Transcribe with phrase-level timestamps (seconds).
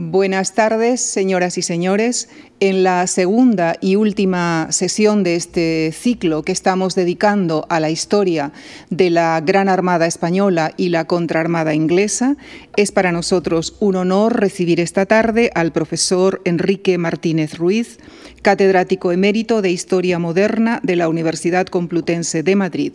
[0.00, 2.28] Buenas tardes, señoras y señores.
[2.60, 8.52] En la segunda y última sesión de este ciclo que estamos dedicando a la historia
[8.90, 12.36] de la Gran Armada Española y la Contraarmada Inglesa,
[12.76, 17.98] es para nosotros un honor recibir esta tarde al profesor Enrique Martínez Ruiz,
[18.42, 22.92] catedrático emérito de Historia Moderna de la Universidad Complutense de Madrid.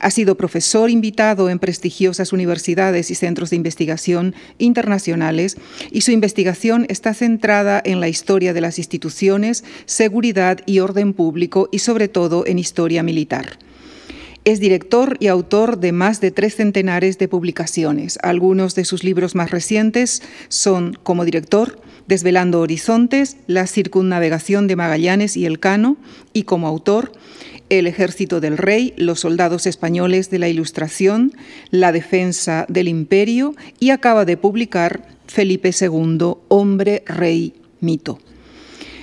[0.00, 5.56] Ha sido profesor invitado en prestigiosas universidades y centros de investigación internacionales
[5.90, 6.41] y su investigación
[6.88, 12.46] está centrada en la historia de las instituciones, seguridad y orden público y sobre todo
[12.46, 13.58] en historia militar.
[14.44, 18.18] Es director y autor de más de tres centenares de publicaciones.
[18.22, 25.36] Algunos de sus libros más recientes son, como director, Desvelando Horizontes, La circunnavegación de Magallanes
[25.36, 25.96] y Elcano,
[26.32, 27.12] y como autor,
[27.68, 31.32] El ejército del rey, Los soldados españoles de la Ilustración,
[31.70, 38.18] La defensa del imperio, y acaba de publicar Felipe II, Hombre, Rey, Mito.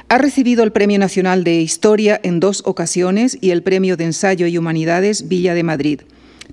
[0.07, 4.47] Ha recibido el Premio Nacional de Historia en dos ocasiones y el Premio de Ensayo
[4.47, 6.01] y Humanidades Villa de Madrid.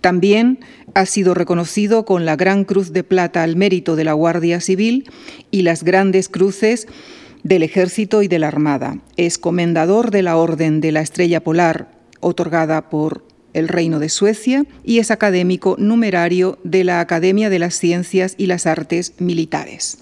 [0.00, 0.58] También
[0.94, 5.10] ha sido reconocido con la Gran Cruz de Plata al Mérito de la Guardia Civil
[5.50, 6.86] y las grandes cruces
[7.44, 8.98] del Ejército y de la Armada.
[9.16, 13.24] Es comendador de la Orden de la Estrella Polar, otorgada por
[13.56, 18.46] el Reino de Suecia, y es académico numerario de la Academia de las Ciencias y
[18.46, 19.98] las Artes Militares.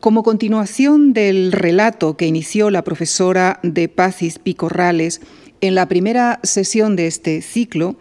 [0.00, 5.20] Como continuación del relato que inició la profesora de Pacis Picorrales
[5.60, 7.96] en la primera sesión de este ciclo,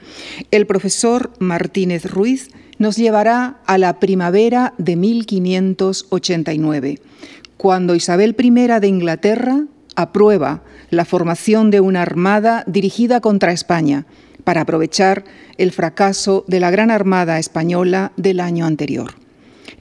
[0.49, 2.49] el profesor Martínez Ruiz
[2.79, 6.99] nos llevará a la primavera de 1589,
[7.55, 8.49] cuando Isabel I
[8.79, 9.65] de Inglaterra
[9.95, 14.07] aprueba la formación de una armada dirigida contra España
[14.43, 15.23] para aprovechar
[15.57, 19.15] el fracaso de la Gran Armada española del año anterior.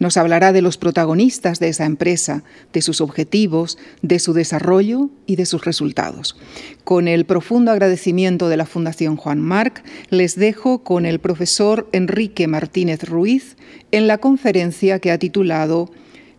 [0.01, 5.37] Nos hablará de los protagonistas de esa empresa, de sus objetivos, de su desarrollo y
[5.37, 6.39] de sus resultados.
[6.85, 12.47] Con el profundo agradecimiento de la Fundación Juan Marc, les dejo con el profesor Enrique
[12.47, 13.57] Martínez Ruiz
[13.91, 15.91] en la conferencia que ha titulado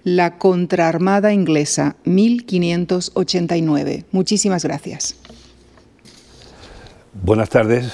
[0.03, 4.05] La Contraarmada Inglesa 1589.
[4.11, 5.15] Muchísimas gracias.
[7.13, 7.91] Buenas tardes,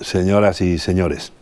[0.00, 1.32] señoras y señores.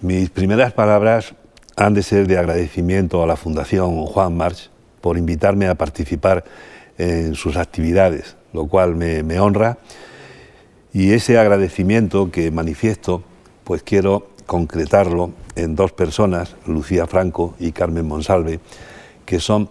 [0.00, 1.34] Mis primeras palabras
[1.76, 4.70] han de ser de agradecimiento a la Fundación Juan March
[5.00, 6.44] por invitarme a participar
[6.98, 9.78] en sus actividades, lo cual me, honra.
[10.92, 13.22] Y ese agradecimiento que manifiesto,
[13.64, 18.60] pues quiero concretarlo en dos personas, Lucía Franco y Carmen Monsalve,
[19.24, 19.70] que son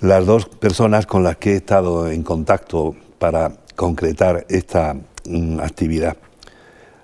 [0.00, 4.94] las dos personas con las que he estado en contacto para concretar esta
[5.24, 6.16] mm, actividad.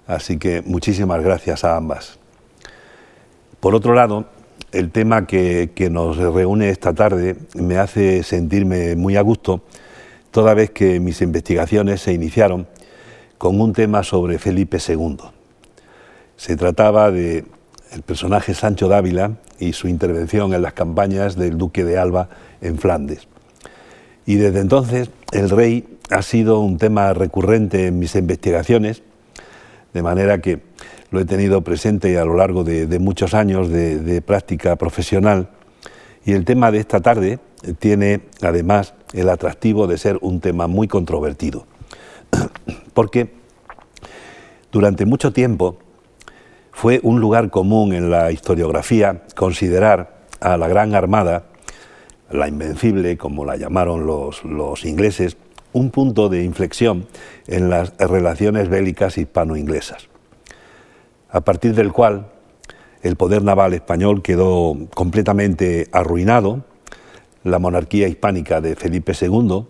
[0.07, 2.19] Así que muchísimas gracias a ambas.
[3.61, 4.27] Por otro lado,
[4.73, 9.63] el tema que, nos reúne esta tarde me hace sentirme muy a gusto,
[10.31, 12.67] toda vez que mis investigaciones se iniciaron
[13.39, 15.19] con un tema sobre Felipe II.
[16.37, 17.45] Se trataba de
[17.93, 22.31] el personaje Sancho Dávila y su intervención en las campañas del duque de Alba
[22.63, 23.29] en Flandes.
[24.25, 29.03] Y desde entonces el rey ha sido un tema recurrente en mis investigaciones,
[29.93, 30.61] de manera que
[31.11, 35.51] lo he tenido presente a lo largo de, muchos años de, práctica profesional.
[36.25, 37.39] Y el tema de esta tarde
[37.79, 41.67] tiene además el atractivo de ser un tema muy controvertido.
[42.95, 43.35] Porque
[44.71, 45.79] durante mucho tiempo
[46.73, 51.45] fue un lugar común en la historiografía considerar a la Gran Armada,
[52.31, 55.37] la Invencible, como la llamaron los, los ingleses,
[55.73, 57.07] un punto de inflexión
[57.47, 60.09] en las relaciones bélicas hispano-inglesas
[61.33, 62.27] a partir del cual
[63.03, 66.65] el poder naval español quedó completamente arruinado,
[67.43, 69.67] la monarquía hispánica de Felipe II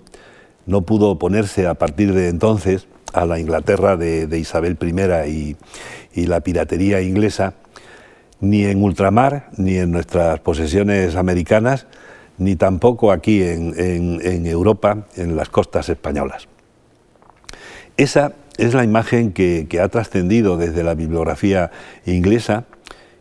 [0.66, 5.56] no pudo oponerse a partir de entonces a la Inglaterra de, Isabel I
[6.14, 7.54] y, la piratería inglesa,
[8.40, 11.86] ni en ultramar, ni en nuestras posesiones americanas,
[12.42, 16.48] ni tampoco aquí en Europa, en las costas españolas.
[17.96, 21.70] Esa es la imagen que, ha trascendido desde la bibliografía
[22.06, 22.64] inglesa,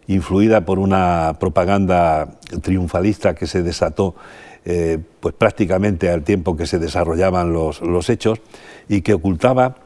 [0.08, 4.16] influida por una propaganda triunfalista que se desató
[4.66, 8.40] eh, pues prácticamente al tiempo que se desarrollaban los, hechos
[8.88, 9.78] y que ocultaba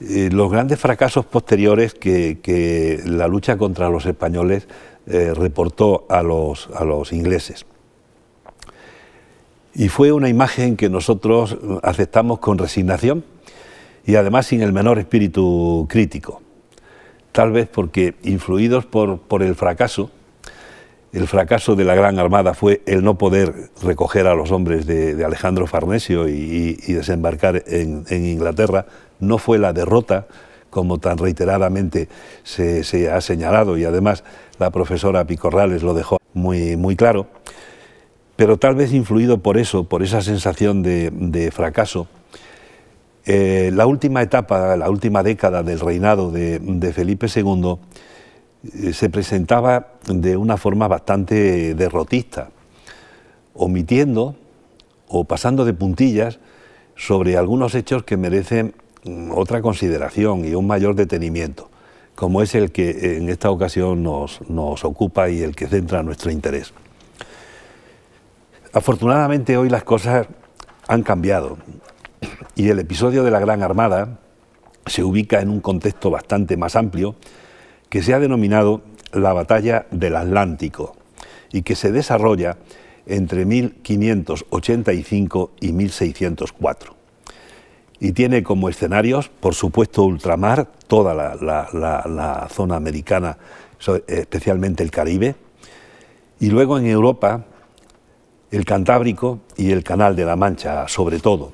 [0.00, 4.68] eh, los grandes fracasos posteriores que, la lucha contra los españoles
[5.06, 7.66] eh, reportó a los, a los ingleses.
[9.74, 13.24] Y fue una imagen que nosotros aceptamos con resignación,
[14.06, 16.42] y además sin el menor espíritu crítico.
[17.32, 20.10] Tal vez porque, influidos por, el fracaso,
[21.12, 25.24] el fracaso de la Gran Armada fue el no poder recoger a los hombres de,
[25.24, 28.86] Alejandro Farnesio y, desembarcar en, Inglaterra,
[29.18, 30.26] no fue la derrota,
[30.70, 32.08] como tan reiteradamente
[32.42, 34.22] se, ha señalado, y además
[34.58, 37.26] la profesora Picorrales lo dejó muy, muy claro,
[38.36, 42.08] pero tal vez influido por eso, por esa sensación de, fracaso,
[43.26, 47.76] eh, la última etapa, la última década del reinado de, Felipe II,
[48.64, 52.50] eh, se presentaba de una forma bastante derrotista,
[53.54, 54.34] omitiendo
[55.08, 56.40] o pasando de puntillas
[56.96, 61.70] sobre algunos hechos que merecen mm, otra consideración y un mayor detenimiento,
[62.14, 64.40] como es el que en esta ocasión nos,
[64.84, 66.72] ocupa y el que centra nuestro interés.
[68.74, 70.26] Afortunadamente hoy las cosas
[70.88, 71.56] han cambiado
[72.56, 74.18] y el episodio de la Gran Armada
[74.86, 77.14] se ubica en un contexto bastante más amplio
[77.88, 78.82] que se ha denominado
[79.12, 80.96] la Batalla del Atlántico
[81.52, 82.56] y que se desarrolla
[83.06, 86.96] entre 1585 y 1604.
[88.00, 93.38] Y tiene como escenarios, por supuesto, ultramar, toda la, zona americana,
[94.08, 95.36] especialmente el Caribe,
[96.40, 97.44] y luego en Europa,
[98.54, 101.52] el Cantábrico y el Canal de la Mancha, sobre todo.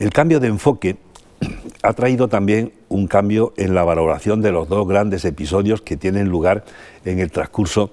[0.00, 0.96] El cambio de enfoque
[1.82, 6.28] ha traído también un cambio en la valoración de los dos grandes episodios que tienen
[6.28, 6.64] lugar
[7.04, 7.92] en el transcurso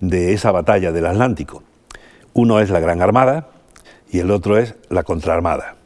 [0.00, 1.62] de esa batalla del Atlántico.
[2.32, 3.50] Uno es la Gran Armada
[4.10, 5.76] y el otro es la Contraarmada.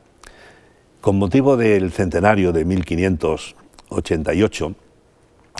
[1.00, 4.74] Con motivo del centenario de 1588,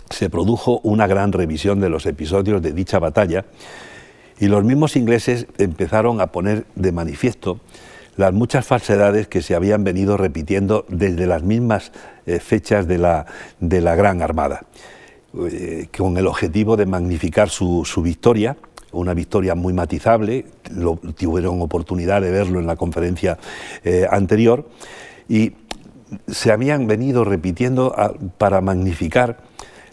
[0.09, 3.43] se produjo una gran revisión de los episodios de dicha batalla
[4.41, 7.61] y los mismos ingleses empezaron a poner de manifiesto
[8.17, 11.91] las muchas falsedades que se habían venido repitiendo desde las mismas
[12.25, 13.27] eh, fechas de la,
[13.59, 14.65] de la Gran Armada,
[15.47, 18.57] eh, con el objetivo de magnificar su, victoria,
[18.91, 20.45] una victoria muy matizable,
[21.17, 23.37] tuvieron oportunidad de verlo en la conferencia
[23.83, 24.67] eh, anterior,
[25.29, 25.53] y
[26.27, 27.95] se habían venido repitiendo
[28.39, 29.37] para magnificar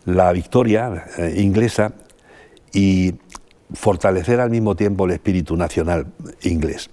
[0.07, 1.05] la victoria
[1.37, 1.93] inglesa
[2.73, 3.15] y
[3.73, 6.07] fortalecer al mismo tiempo el espíritu nacional
[6.43, 6.91] inglés.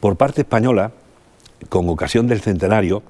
[0.00, 0.92] Por parte española,
[1.68, 3.02] con ocasión del centenario,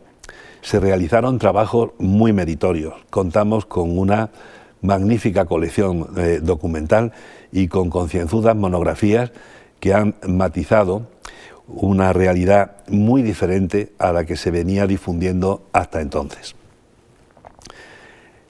[0.63, 2.95] se realizaron trabajos muy meritorios.
[3.11, 4.31] Contamos con una
[4.83, 7.13] magnífica colección eh, documental
[7.53, 9.33] y con concienzudas monografías
[9.81, 11.07] que han matizado
[11.67, 16.55] una realidad muy diferente a la que se venía difundiendo hasta entonces.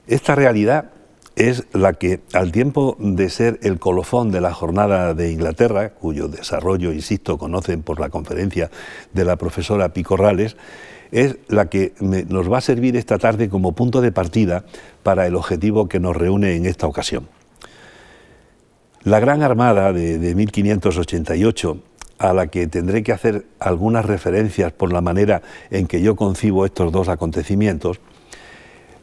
[0.07, 0.91] Esta realidad
[1.37, 6.27] es la que, al tiempo de ser el colofón de la jornada de Inglaterra, cuyo
[6.27, 8.71] desarrollo, insisto, conocen por la conferencia
[9.13, 10.57] de la profesora Picorrales,
[11.11, 14.65] es la que nos va a servir esta tarde como punto de partida
[15.03, 17.29] para el objetivo que nos reúne en esta ocasión.
[19.03, 21.77] La Gran Armada de, de 1588,
[22.17, 26.65] a la que tendré que hacer algunas referencias por la manera en que yo concibo
[26.65, 27.99] estos dos acontecimientos,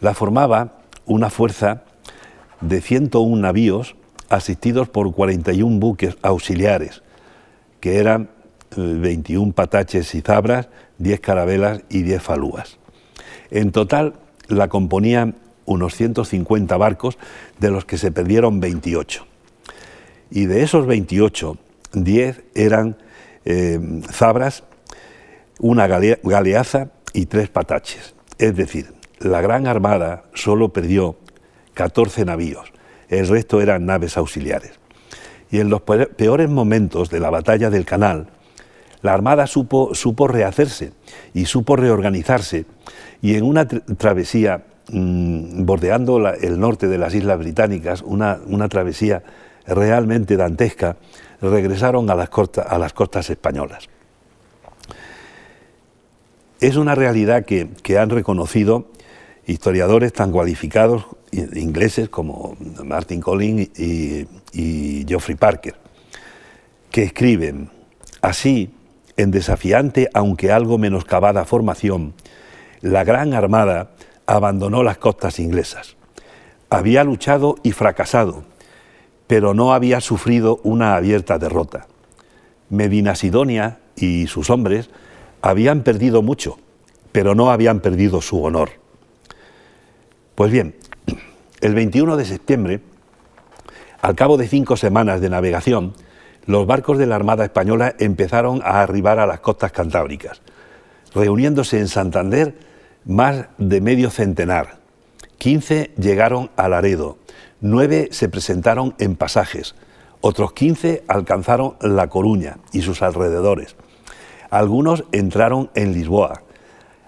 [0.01, 1.85] la formaba una fuerza
[2.61, 3.97] de 101 navíos
[4.29, 7.03] asistidos por 41 buques auxiliares,
[7.81, 8.31] que eran
[8.77, 10.69] 21 eh, pataches y zabras,
[10.99, 12.79] 10 carabelas y 10 falúas.
[13.51, 14.15] En total
[14.49, 15.37] la componían
[15.67, 17.19] unos 150 barcos,
[17.59, 19.27] de los que se perdieron 28.
[20.31, 21.57] Y de esos 28,
[21.93, 22.97] 10 eran
[23.45, 23.79] eh,
[24.11, 24.65] zabras,
[25.61, 28.15] una galeaza y tres pataches.
[28.39, 31.17] Es decir, la Gran Armada solo perdió
[31.75, 32.73] 14 navíos,
[33.09, 34.73] el resto eran naves auxiliares.
[35.51, 38.29] Y en los peores momentos de la batalla del canal,
[39.03, 40.93] la Armada supo, supo rehacerse
[41.35, 42.65] y supo reorganizarse
[43.21, 48.39] y en una travesía mm, bordeando el norte de las Islas Británicas, una,
[48.69, 49.23] travesía
[49.67, 50.97] realmente dantesca,
[51.43, 52.31] regresaron a las,
[52.67, 53.89] a las costas españolas.
[56.61, 58.87] Es una realidad que, que han reconocido
[59.47, 61.07] historiadores tan cualificados
[61.55, 65.75] ingleses como Martin Collins y, Geoffrey Parker,
[66.91, 67.71] que escriben,
[68.23, 68.71] así,
[69.17, 72.15] en desafiante aunque algo menoscabada formación,
[72.81, 73.91] la Gran Armada
[74.27, 75.97] abandonó las costas inglesas.
[76.71, 78.45] Había luchado y fracasado,
[79.27, 81.87] pero no había sufrido una abierta derrota.
[82.71, 84.91] Medina Sidonia y sus hombres
[85.43, 86.59] habían perdido mucho,
[87.13, 88.71] pero no habían perdido su honor.
[90.35, 90.75] Pues bien,
[91.65, 92.83] el 21 de septiembre,
[94.03, 95.95] al cabo de cinco semanas de navegación,
[96.45, 100.43] los barcos de la Armada Española empezaron a arribar a las costas cantábricas,
[101.15, 102.59] reuniéndose en Santander
[103.07, 104.77] más de medio centenar.
[105.39, 107.17] 15 llegaron a Laredo,
[107.63, 109.75] nueve se presentaron en pasajes,
[110.21, 113.75] otros 15 alcanzaron La Coruña y sus alrededores.
[114.51, 116.43] Algunos entraron en Lisboa.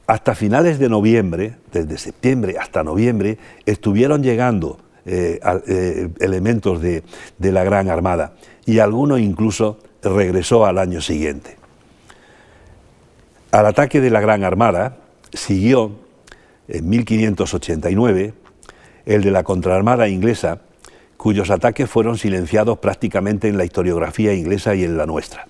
[0.07, 7.03] Hasta finales de noviembre, desde septiembre hasta noviembre, estuvieron llegando eh, eh, elementos de,
[7.39, 8.35] de la Gran Armada
[8.67, 11.57] y algunos incluso regresó al año siguiente.
[13.51, 14.99] Al ataque de la Gran Armada
[15.33, 15.93] siguió
[16.69, 18.35] en 1589
[19.07, 20.61] el de la contraarmada inglesa,
[21.17, 25.47] cuyos ataques fueron silenciados prácticamente en la historiografía inglesa y en la nuestra.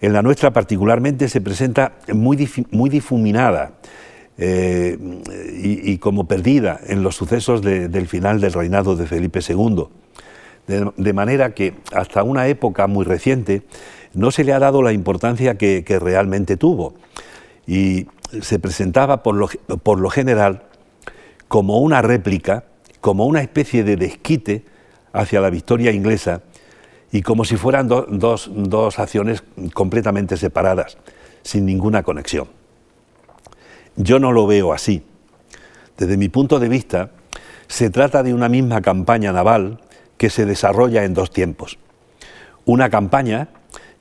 [0.00, 3.72] En la nuestra particularmente se presenta muy, muy difuminada
[4.36, 4.98] eh,
[5.62, 9.86] y, como perdida en los sucesos del final del reinado de Felipe II.
[10.66, 13.62] De, manera que hasta una época muy reciente
[14.12, 16.94] no se le ha dado la importancia que, realmente tuvo.
[17.66, 18.08] Y
[18.40, 19.48] se presentaba por lo,
[19.82, 20.64] por lo general
[21.48, 22.64] como una réplica,
[23.00, 24.64] como una especie de desquite
[25.12, 26.42] hacia la victoria inglesa
[27.14, 30.98] y como si fueran dos, acciones completamente separadas,
[31.42, 32.48] sin ninguna conexión.
[33.94, 35.04] Yo no lo veo así.
[35.96, 37.12] Desde mi punto de vista,
[37.68, 39.78] se trata de una misma campaña naval
[40.16, 41.78] que se desarrolla en dos tiempos.
[42.64, 43.46] Una campaña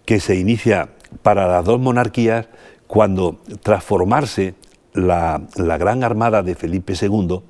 [0.05, 0.89] que se inicia
[1.21, 2.47] para las dos monarquías
[2.87, 4.55] cuando, tras formarse
[4.95, 5.39] la
[5.77, 7.41] gran armada de Felipe II,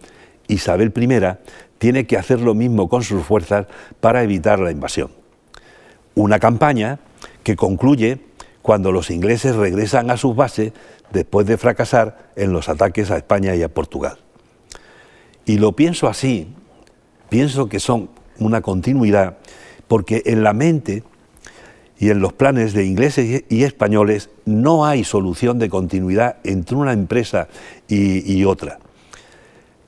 [0.50, 1.38] Isabel I
[1.78, 3.68] tiene que hacer lo mismo con sus fuerzas
[4.02, 5.23] para evitar la invasión
[6.16, 7.00] una campaña
[7.44, 8.20] que concluye
[8.62, 10.74] cuando los ingleses regresan a sus bases
[11.12, 14.18] después de fracasar en los ataques a España y a Portugal.
[15.46, 16.48] Y lo pienso así,
[17.30, 19.38] pienso que son una continuidad,
[19.88, 21.04] porque en la mente
[22.00, 26.94] y en los planes de ingleses y españoles no hay solución de continuidad entre una
[26.94, 27.48] empresa
[27.88, 28.80] y, otra.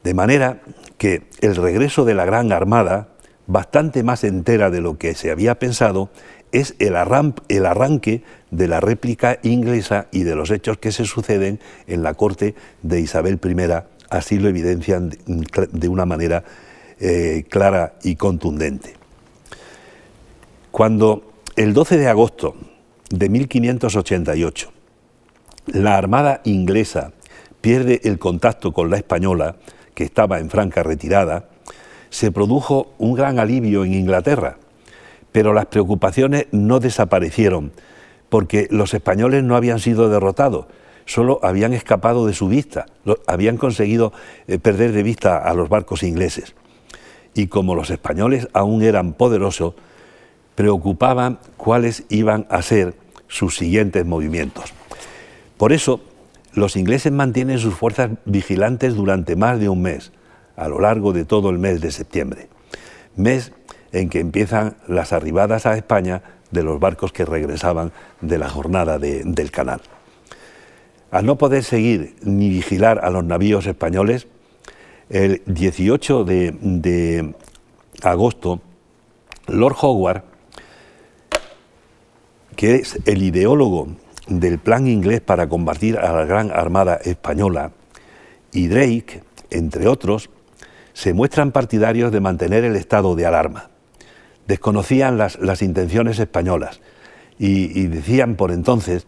[0.03, 0.62] De manera
[0.98, 3.10] que el regreso de la Gran Armada
[3.47, 6.09] bastante más entera de lo que se había pensado,
[6.51, 6.95] es el,
[7.49, 12.13] el, arranque de la réplica inglesa y de los hechos que se suceden en la
[12.13, 13.71] corte de Isabel I,
[14.09, 16.43] así lo evidencian de una manera
[16.99, 18.95] eh, clara y contundente.
[20.71, 22.55] Cuando el 12 de agosto
[23.09, 24.71] de 1588
[25.67, 27.13] la Armada inglesa
[27.61, 29.55] pierde el contacto con la española,
[29.95, 31.49] que estaba en franca retirada,
[32.09, 34.57] se produjo un gran alivio en Inglaterra,
[35.31, 37.71] pero las preocupaciones no desaparecieron,
[38.29, 40.65] porque los españoles no habían sido derrotados,
[41.05, 42.85] solo habían escapado de su vista,
[43.27, 44.13] habían conseguido
[44.47, 46.55] eh, perder de vista a los barcos ingleses.
[47.33, 49.74] Y como los españoles aún eran poderosos,
[50.55, 52.95] preocupaban cuáles iban a ser
[53.27, 54.74] sus siguientes movimientos.
[55.57, 56.01] Por eso,
[56.53, 60.12] los ingleses mantienen sus fuerzas vigilantes durante más de un mes,
[60.55, 62.47] a lo largo de todo el mes de septiembre,
[63.15, 63.51] mes
[63.91, 66.21] en que empiezan las arribadas a España
[66.51, 69.81] de los barcos que regresaban de la jornada del canal.
[71.12, 74.27] Al no poder seguir ni vigilar a los navíos españoles,
[75.09, 77.35] el 18 de, de
[78.01, 78.62] agosto,
[79.47, 80.24] Lord Howard,
[82.55, 83.88] que es el ideólogo
[84.27, 87.71] del plan inglés para combatir a la gran armada española,
[88.51, 89.21] y Drake,
[89.51, 90.29] entre otros,
[90.95, 93.69] se muestran partidarios de mantener el estado de alarma.
[94.47, 96.79] Desconocían las, intenciones españolas
[97.37, 99.05] y, decían por entonces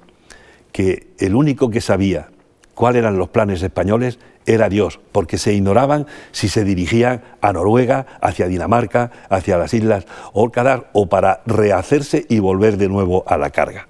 [0.73, 2.27] que el único que sabía
[2.75, 8.05] cuáles eran los planes españoles era Dios, porque se ignoraban si se dirigían a Noruega,
[8.21, 13.49] hacia Dinamarca, hacia las islas Orcadar o para rehacerse y volver de nuevo a la
[13.49, 13.87] carga.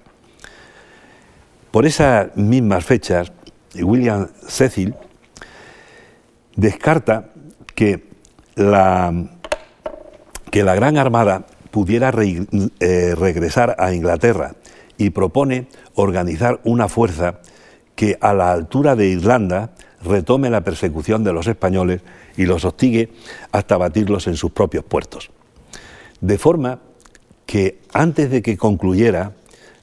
[1.72, 3.32] Por esas mismas fechas,
[3.74, 4.94] William Cecil
[6.54, 7.30] descarta
[7.78, 8.02] que
[8.56, 9.14] la,
[10.50, 14.56] que la Gran Armada pudiera eh, regresar a Inglaterra
[14.96, 17.38] y propone organizar una fuerza
[17.94, 19.70] que a la altura de Irlanda
[20.02, 22.00] retome la persecución de los españoles
[22.36, 23.10] y los hostigue
[23.52, 25.30] hasta batirlos en sus propios puertos.
[26.20, 26.80] De forma
[27.46, 29.34] que antes de que concluyera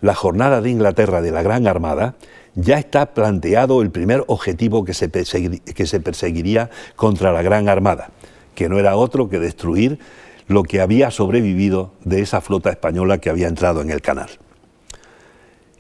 [0.01, 2.15] la jornada de Inglaterra de la Gran Armada,
[2.55, 8.09] ya está planteado el primer objetivo que se, que se perseguiría contra la Gran Armada,
[8.55, 9.99] que no era otro que destruir
[10.47, 14.29] lo que había sobrevivido de esa flota española que había entrado en el canal.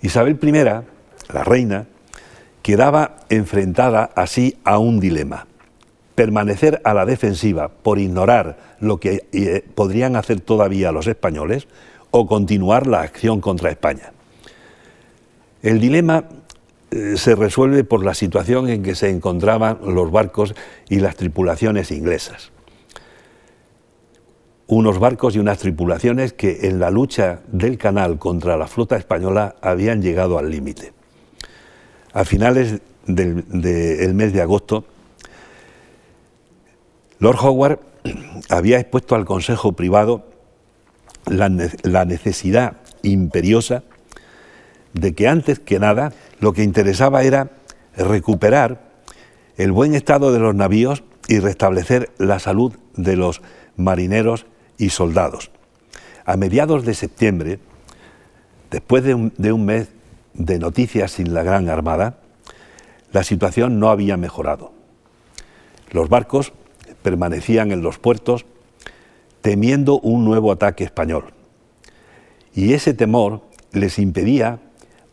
[0.01, 0.51] Isabel I,
[1.33, 1.87] la reina,
[2.61, 5.47] quedaba enfrentada así a un dilema.
[6.15, 11.67] Permanecer a la defensiva por ignorar lo que eh, podrían hacer todavía los españoles
[12.11, 14.13] o continuar la acción contra España.
[15.61, 16.25] El dilema
[16.91, 20.55] se resuelve por la situación en que se encontraban los barcos
[20.89, 22.51] y las tripulaciones inglesas.
[24.67, 29.55] unos barcos y unas tripulaciones que en la lucha del canal contra la flota española
[29.61, 30.91] habían llegado al límite.
[32.13, 34.85] A finales del, mes de agosto,
[37.19, 37.79] Lord Howard
[38.49, 40.25] había expuesto al Consejo Privado
[41.27, 41.51] la,
[41.83, 43.83] la necesidad imperiosa
[44.95, 47.51] de que antes que nada lo que interesaba era
[47.95, 48.95] recuperar
[49.57, 53.41] el buen estado de los navíos y restablecer la salud de los
[53.75, 54.45] marineros
[54.77, 55.51] y soldados.
[56.25, 57.59] A mediados de septiembre,
[58.71, 59.89] después de un, mes
[60.33, 62.19] de noticias sin la Gran Armada,
[63.11, 64.71] la situación no había mejorado.
[65.91, 66.53] Los barcos
[67.01, 68.45] permanecían en los puertos
[69.41, 71.25] temiendo un nuevo ataque español.
[72.53, 74.59] Y ese temor les impedía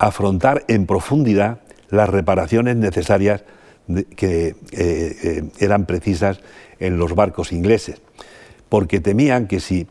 [0.03, 3.45] afrontar en profundidad las reparaciones necesarias
[4.17, 6.41] que eh, eh, eran precisas
[6.81, 8.03] en los barcos ingleses
[8.69, 9.87] porque temían que si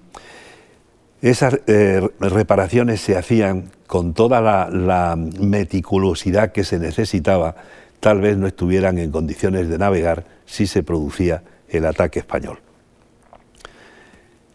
[1.22, 7.56] esas eh, reparaciones se hacían con toda la, meticulosidad que se necesitaba,
[8.00, 12.60] tal vez no estuvieran en condiciones de navegar si se producía el ataque español.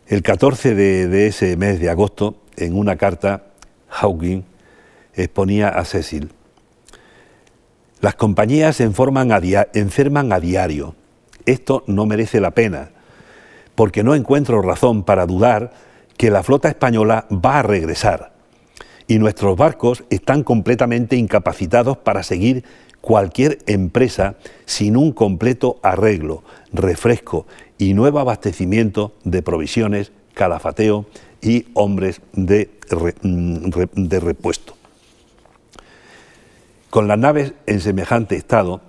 [0.08, 3.44] El 14 de, ese mes de agosto, en una carta,
[3.88, 4.42] Hawking
[5.16, 6.30] exponía a Cecil,
[8.00, 10.94] las compañías enferman a diario.
[11.46, 12.90] Esto no merece la pena
[13.74, 15.72] porque no encuentro razón para dudar
[16.16, 18.32] que la flota española va a regresar
[19.06, 22.64] y nuestros barcos están completamente incapacitados para seguir
[23.00, 26.42] cualquier empresa sin un completo arreglo,
[26.72, 27.46] refresco
[27.78, 31.06] y nuevo abastecimiento de provisiones, calafateo
[31.40, 32.70] y hombres de,
[33.22, 33.70] mm,
[34.20, 34.75] repuesto.
[36.96, 38.80] Con las naves en semejante estado,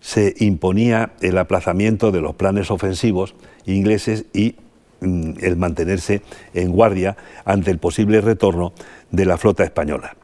[0.00, 3.34] se imponía el aplazamiento de los planes ofensivos
[3.66, 4.56] ingleses y
[5.02, 6.22] mm, el mantenerse
[6.54, 8.72] en guardia ante el posible retorno
[9.10, 10.16] de la flota española.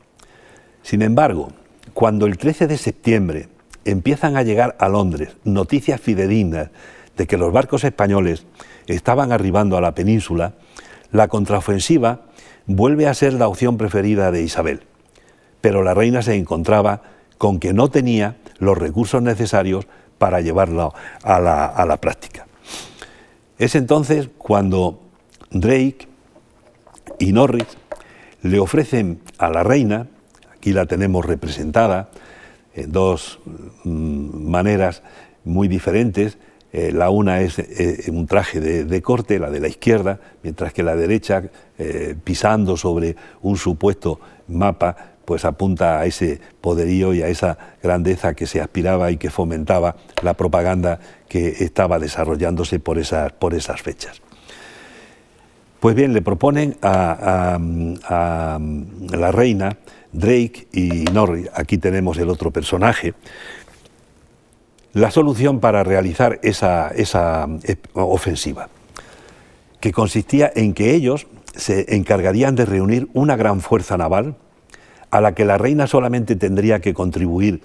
[0.80, 1.52] Sin embargo,
[1.92, 3.50] cuando el 13 de septiembre
[3.84, 6.70] empiezan a llegar a Londres noticias fidedignas
[7.18, 8.46] de que los barcos españoles
[8.86, 10.54] estaban arribando a la península,
[11.12, 12.22] la contraofensiva
[12.64, 14.84] vuelve a ser la opción preferida de Isabel.
[15.60, 19.86] Pero la reina se encontraba con que no tenía los recursos necesarios
[20.18, 22.46] para llevarlo a la, práctica.
[23.58, 25.00] Es entonces cuando
[25.50, 26.08] Drake
[27.18, 27.66] y Norris
[28.42, 30.06] le ofrecen a la reina,
[30.54, 32.10] aquí la tenemos representada
[32.74, 33.40] en dos
[33.84, 35.02] mm, maneras
[35.44, 36.38] muy diferentes,
[36.72, 40.82] eh, la una es eh, un traje de, corte, la de la izquierda, mientras que
[40.82, 41.44] la derecha,
[41.78, 48.34] eh, pisando sobre un supuesto mapa, pues apunta a ese poderío y a esa grandeza
[48.34, 53.82] que se aspiraba y que fomentaba la propaganda que estaba desarrollándose por esas, por esas
[53.82, 54.22] fechas.
[55.80, 57.58] Pues bien, le proponen a,
[59.10, 59.76] la reina
[60.12, 63.12] Drake y Norris, aquí tenemos el otro personaje,
[64.94, 68.70] la solución para realizar esa, esa eh, ofensiva,
[69.80, 74.36] que consistía en que ellos se encargarían de reunir una gran fuerza naval,
[75.10, 77.60] a la que la reina solamente tendría que contribuir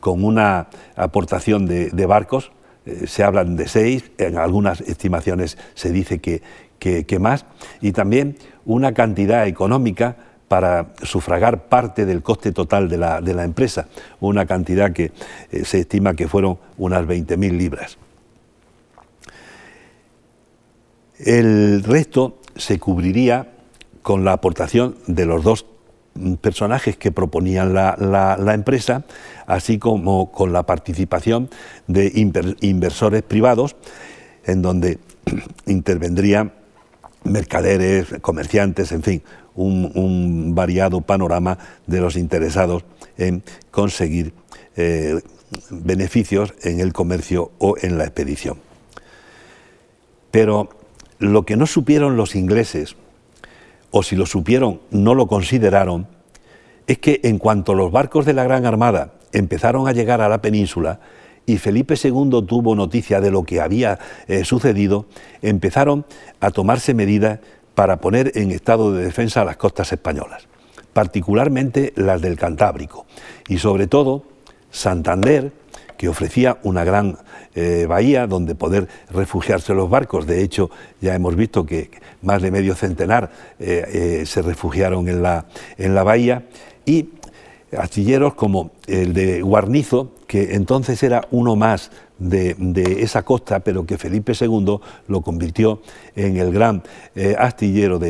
[0.00, 2.52] con una aportación de, barcos,
[2.86, 7.44] eh, se hablan de seis, en algunas estimaciones se dice que, más,
[7.80, 10.16] y también una cantidad económica
[10.48, 13.86] para sufragar parte del coste total de la, empresa,
[14.18, 15.12] una cantidad que
[15.52, 17.98] eh, se estima que fueron unas 20.000 libras.
[21.18, 23.52] El resto se cubriría
[24.02, 25.66] con la aportación de los dos
[26.40, 29.04] personajes que proponían la, empresa,
[29.46, 31.50] así como con la participación
[31.86, 32.12] de
[32.60, 33.76] inversores privados,
[34.44, 34.98] en donde
[35.66, 36.52] intervendrían
[37.24, 39.22] mercaderes, comerciantes, en fin,
[39.54, 42.84] un, variado panorama de los interesados
[43.18, 44.32] en conseguir
[44.76, 45.20] eh,
[45.70, 48.58] beneficios en el comercio o en la expedición.
[50.30, 50.70] Pero
[51.18, 52.96] lo que no supieron los ingleses
[53.90, 56.06] o si lo supieron no lo consideraron,
[56.86, 60.42] es que en cuanto los barcos de la Gran Armada empezaron a llegar a la
[60.42, 61.00] península
[61.46, 63.98] y Felipe II tuvo noticia de lo que había
[64.28, 65.06] eh, sucedido,
[65.42, 66.04] empezaron
[66.40, 67.40] a tomarse medidas
[67.74, 70.46] para poner en estado de defensa las costas españolas,
[70.92, 73.06] particularmente las del Cantábrico,
[73.48, 74.24] y sobre todo
[74.70, 75.52] Santander,
[76.00, 77.18] que ofrecía una gran
[77.54, 80.26] eh, bahía donde poder refugiarse los barcos.
[80.26, 80.70] De hecho,
[81.02, 81.90] ya hemos visto que
[82.22, 83.84] más de medio centenar eh,
[84.22, 85.44] eh, se refugiaron en la,
[85.76, 86.46] en la bahía
[86.86, 87.10] y
[87.76, 92.56] astilleros como el de Guarnizo, que entonces era uno más de,
[93.00, 95.82] esa costa, pero que Felipe II lo convirtió
[96.16, 96.82] en el gran
[97.36, 98.00] astillero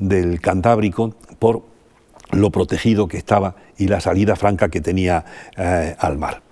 [0.00, 1.62] del Cantábrico por
[2.32, 5.24] lo protegido que estaba y la salida franca que tenía
[6.00, 6.45] al mar.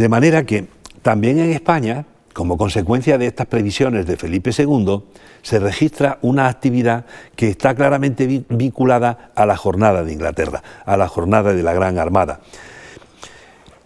[0.00, 0.66] De manera que
[1.02, 5.02] también en España, como consecuencia de estas previsiones de Felipe II,
[5.42, 7.04] se registra una actividad
[7.36, 11.98] que está claramente vinculada a la jornada de Inglaterra, a la jornada de la Gran
[11.98, 12.40] Armada.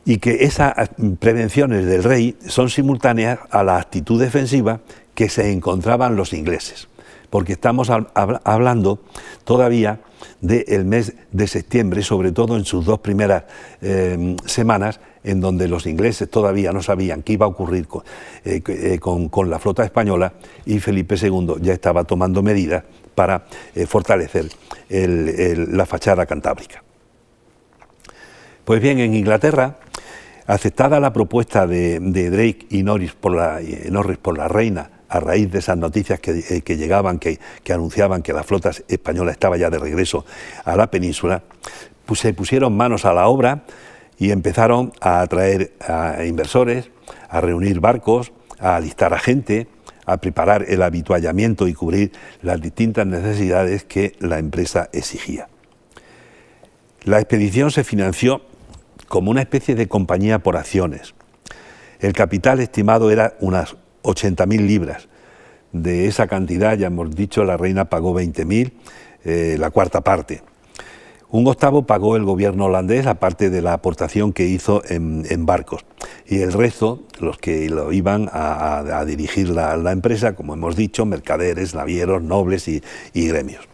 [0.04, 0.72] Y que esas
[1.18, 4.82] prevenciones del rey son simultáneas a la actitud defensiva
[5.16, 6.86] que se encontraban los ingleses,
[7.28, 9.00] porque estamos hablando
[9.42, 9.98] todavía
[10.40, 13.44] del mes de septiembre, sobre todo en sus dos primeras
[13.82, 17.88] eh, semanas, en donde los ingleses todavía no sabían qué iba a ocurrir
[18.44, 20.34] eh, eh, con, la flota española
[20.66, 22.84] y Felipe II ya estaba tomando medidas
[23.14, 24.48] para eh, fortalecer
[24.88, 26.82] la fachada cantábrica.
[28.64, 29.78] Pues bien, en Inglaterra,
[30.46, 33.60] aceptada la propuesta de, Drake y Norris por, la,
[33.90, 37.38] Norris por la reina a raíz de esas noticias que, llegaban, que,
[37.72, 40.24] anunciaban que la flota española estaba ya de regreso
[40.64, 41.42] a la península,
[42.14, 43.64] se pusieron manos a la obra
[44.18, 46.90] y empezaron a atraer a inversores,
[47.28, 49.66] a reunir barcos, a alistar a gente,
[50.06, 55.48] a preparar el habituallamiento y cubrir las distintas necesidades que la empresa exigía.
[57.04, 58.42] La expedición se financió
[59.08, 61.14] como una especie de compañía por acciones.
[62.00, 65.08] El capital estimado era unas 80.000 libras.
[65.72, 68.72] De esa cantidad, ya hemos dicho, la reina pagó 20.000,
[69.24, 70.42] eh, la cuarta parte.
[71.34, 75.84] Un octavo pagó el gobierno holandés, aparte de la aportación que hizo en, barcos.
[76.28, 81.74] Y el resto, los que lo iban a, dirigir la, empresa, como hemos dicho, mercaderes,
[81.74, 83.64] navieros, nobles y, y gremios.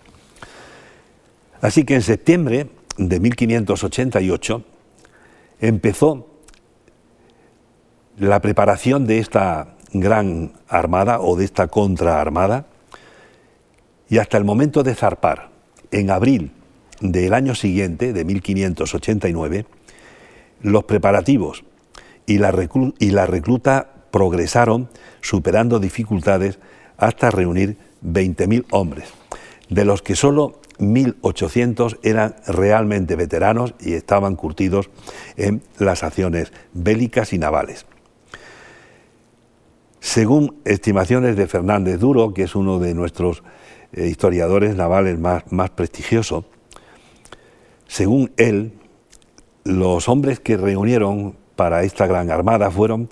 [1.60, 4.64] Así que en septiembre de 1588
[5.60, 6.28] empezó
[8.16, 12.64] la preparación de esta gran armada o de esta contraarmada
[14.08, 15.50] y hasta el momento de zarpar,
[15.90, 16.52] en abril
[17.00, 19.66] del año siguiente, de 1589,
[20.62, 21.64] los preparativos
[22.26, 22.52] y la,
[23.26, 24.88] recluta progresaron
[25.20, 26.58] superando dificultades
[26.96, 29.08] hasta reunir 20.000 hombres,
[29.68, 34.90] de los que solo 1.800 eran realmente veteranos y estaban curtidos
[35.36, 37.86] en las acciones bélicas y navales.
[40.00, 43.42] Según estimaciones de Fernández Duro, que es uno de nuestros
[43.92, 46.44] eh, historiadores navales más, más prestigiosos,
[47.90, 48.72] según él,
[49.64, 53.08] los hombres que reunieron para esta gran armada fueron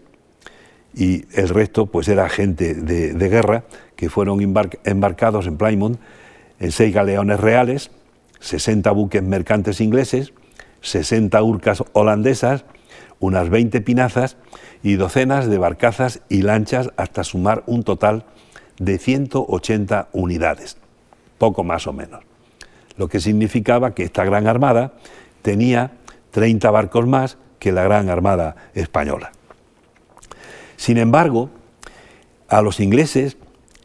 [1.00, 3.64] y el resto pues era gente de, guerra
[3.96, 4.42] que fueron
[4.84, 5.98] embarcados en Plymouth
[6.60, 7.90] en seis galeones reales,
[8.42, 10.34] 60 buques mercantes ingleses,
[10.82, 12.66] 60 urcas holandesas,
[13.22, 14.36] unas 20 pinazas
[14.84, 18.26] y docenas de barcazas y lanchas hasta sumar un total
[18.78, 20.76] de 180 unidades,
[21.38, 22.24] poco más o menos.
[22.98, 24.96] Lo que significaba que esta gran armada
[25.44, 25.92] tenía
[26.32, 29.32] 30 barcos más que la gran armada española.
[30.80, 31.50] Sin embargo,
[32.48, 33.36] a los ingleses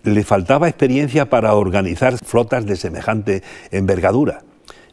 [0.04, 4.44] le faltaba experiencia para organizar flotas de semejante envergadura.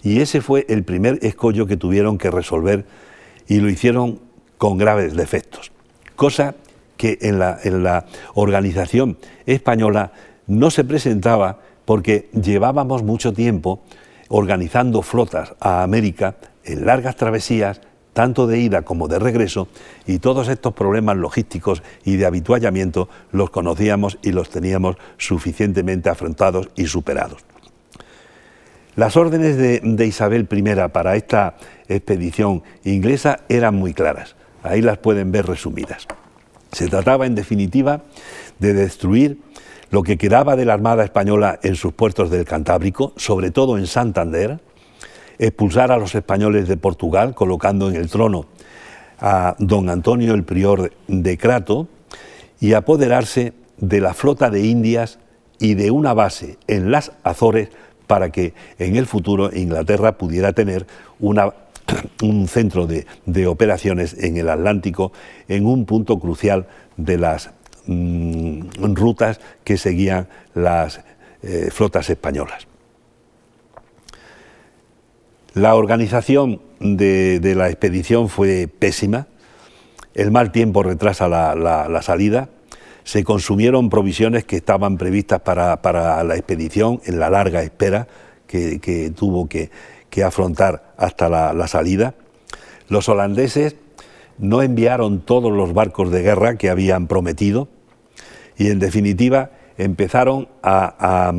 [0.01, 2.85] Y ese fue el primer escollo que tuvieron que resolver
[3.47, 4.19] y lo hicieron
[4.57, 5.71] con graves defectos.
[6.15, 6.55] Cosa
[6.97, 10.11] que en la, en la organización española
[10.47, 13.83] no se presentaba porque llevábamos mucho tiempo
[14.27, 17.79] organizando flotas a América en largas travesías
[18.13, 19.67] tanto de ida como de regreso,
[20.05, 26.69] y todos estos problemas logísticos y de habituallamiento los conocíamos y los teníamos suficientemente afrontados
[26.75, 27.43] y superados.
[28.95, 31.55] Las órdenes de, Isabel I para esta
[31.87, 36.07] expedición inglesa eran muy claras, ahí las pueden ver resumidas.
[36.73, 38.01] Se trataba, en definitiva,
[38.59, 39.39] de destruir
[39.89, 43.87] lo que quedaba de la Armada Española en sus puertos del Cantábrico, sobre todo en
[43.87, 44.59] Santander,
[45.41, 48.45] expulsar a los españoles de Portugal, colocando en el trono
[49.19, 51.87] a don Antonio el prior de Crato,
[52.59, 55.19] y apoderarse de la flota de Indias
[55.59, 57.69] y de una base en las Azores
[58.05, 60.85] para que en el futuro Inglaterra pudiera tener
[61.19, 65.11] un centro de, operaciones en el Atlántico
[65.47, 67.49] en un punto crucial de las,
[67.87, 71.01] mm, rutas que seguían las
[71.41, 72.70] eh, flotas españolas.
[75.53, 79.27] La organización de, la expedición fue pésima,
[80.13, 82.49] el mal tiempo retrasa la, salida,
[83.03, 88.07] se consumieron provisiones que estaban previstas para, la expedición en la larga espera
[88.47, 89.69] que, tuvo que,
[90.23, 92.15] afrontar hasta la salida.
[92.87, 93.75] Los holandeses
[94.37, 97.69] no enviaron todos los barcos de guerra que habían prometido
[98.57, 101.31] y en definitiva empezaron a,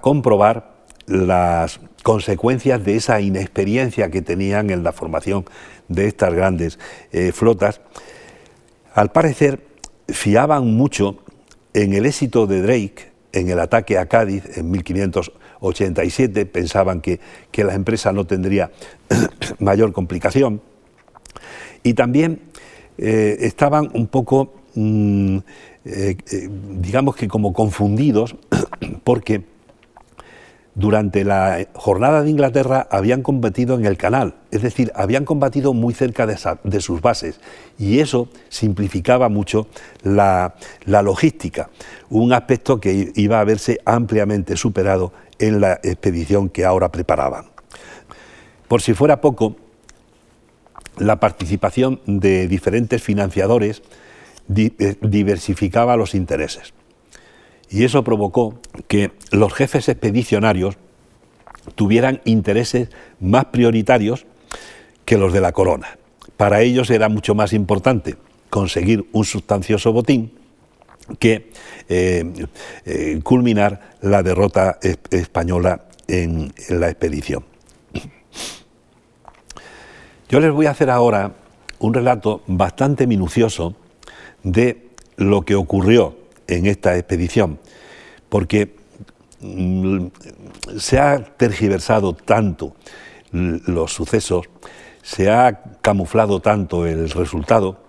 [0.00, 0.74] comprobar
[1.06, 5.44] las consecuencias de esa inexperiencia que tenían en la formación
[5.88, 6.78] de estas grandes
[7.12, 7.80] eh, flotas.
[8.94, 9.60] Al parecer,
[10.08, 11.18] fiaban mucho
[11.74, 17.20] en el éxito de Drake en el ataque a Cádiz en 1587, pensaban que,
[17.52, 18.72] que la empresa no tendría
[19.58, 20.60] mayor complicación
[21.82, 22.40] y también
[22.98, 25.38] eh, estaban un poco, mm,
[25.84, 26.16] eh,
[26.80, 28.36] digamos que como confundidos,
[29.04, 29.42] porque
[30.80, 35.92] durante la jornada de Inglaterra habían combatido en el canal, es decir, habían combatido muy
[35.92, 37.38] cerca de, sus bases
[37.78, 39.68] y eso simplificaba mucho
[40.02, 40.54] la,
[40.86, 41.68] la, logística,
[42.08, 47.44] un aspecto que iba a verse ampliamente superado en la expedición que ahora preparaban.
[48.66, 49.56] Por si fuera poco,
[50.96, 53.82] la participación de diferentes financiadores
[54.56, 56.72] eh, diversificaba los intereses.
[57.70, 60.76] Y eso provocó que los jefes expedicionarios
[61.76, 62.88] tuvieran intereses
[63.20, 64.26] más prioritarios
[65.04, 65.98] que los de la corona.
[66.36, 68.16] Para ellos era mucho más importante
[68.50, 70.32] conseguir un sustancioso botín
[71.18, 71.50] que
[71.88, 72.24] eh,
[72.84, 74.78] eh, culminar la derrota
[75.10, 77.44] española en la expedición.
[80.28, 81.32] Yo les voy a hacer ahora
[81.80, 83.74] un relato bastante minucioso
[84.42, 86.19] de lo que ocurrió
[86.56, 87.58] en esta expedición,
[88.28, 88.76] porque
[89.40, 90.06] mm,
[90.78, 92.74] se ha tergiversado tanto
[93.32, 94.48] los sucesos,
[95.02, 97.80] se ha camuflado tanto el resultado,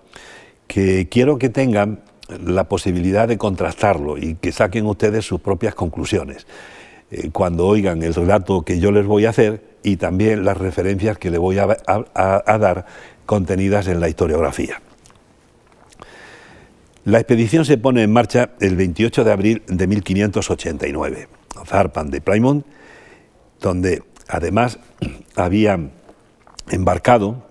[0.68, 2.04] que quiero que tengan
[2.46, 6.48] la posibilidad de contrastarlo y que saquen ustedes sus propias conclusiones.
[7.12, 11.18] Eh, cuando oigan el relato que yo les voy a hacer y también las referencias
[11.18, 12.86] que le voy a, dar
[13.26, 14.82] contenidas en la historiografía.
[17.04, 21.28] La expedición se pone en marcha el 28 de abril de 1589.
[21.66, 22.64] Zarpan de Plymouth,
[23.60, 24.80] donde además
[25.36, 25.80] había
[26.70, 27.44] embarcado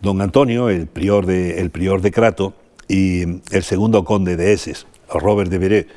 [0.00, 2.54] don Antonio, el prior de, el prior de Crato,
[2.88, 5.88] y el segundo conde de Eses, Robert de Beret,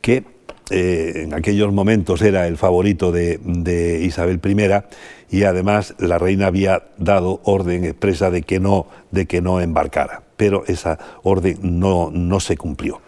[0.00, 0.24] que
[0.70, 6.88] eh, en aquellos momentos era el favorito de, Isabel I y además la reina había
[6.98, 12.40] dado orden expresa de que no, de que no embarcara, pero esa orden no, no
[12.40, 13.02] se cumplió.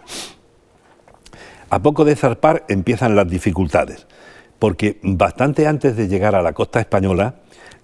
[1.71, 4.05] A poco de zarpar empiezan las dificultades,
[4.59, 7.35] porque bastante antes de llegar a la costa española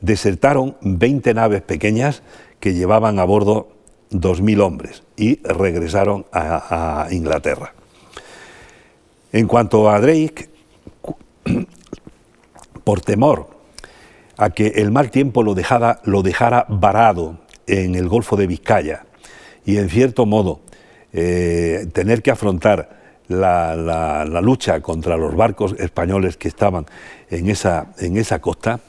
[0.01, 2.21] desertaron 20 naves pequeñas
[2.59, 3.69] que llevaban a bordo
[4.11, 7.73] 2.000 hombres y regresaron a Inglaterra.
[9.31, 10.49] En cuanto a Drake,
[12.83, 13.49] por temor
[14.37, 19.06] a que el mal tiempo lo dejara, lo dejara varado en el Golfo de Vizcaya
[19.67, 20.61] y en cierto modo
[21.13, 26.85] eh, tener que afrontar la, lucha contra los barcos españoles que estaban
[27.29, 28.79] en esa, en esa costa,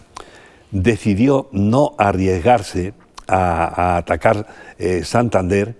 [0.71, 2.95] decidió no arriesgarse
[3.27, 4.47] a, atacar
[4.79, 5.75] eh, Santander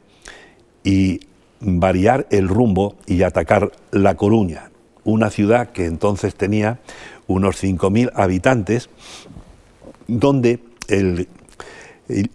[0.83, 1.21] y
[1.61, 4.71] variar el rumbo y atacar La Coruña,
[5.05, 6.81] una ciudad que entonces tenía
[7.29, 8.91] unos 5.000 habitantes,
[10.09, 10.59] donde
[10.89, 11.29] el,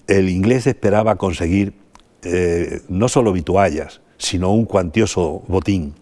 [0.07, 1.82] inglés esperaba conseguir
[2.23, 5.93] eh, no solo vituallas, sino un cuantioso botín.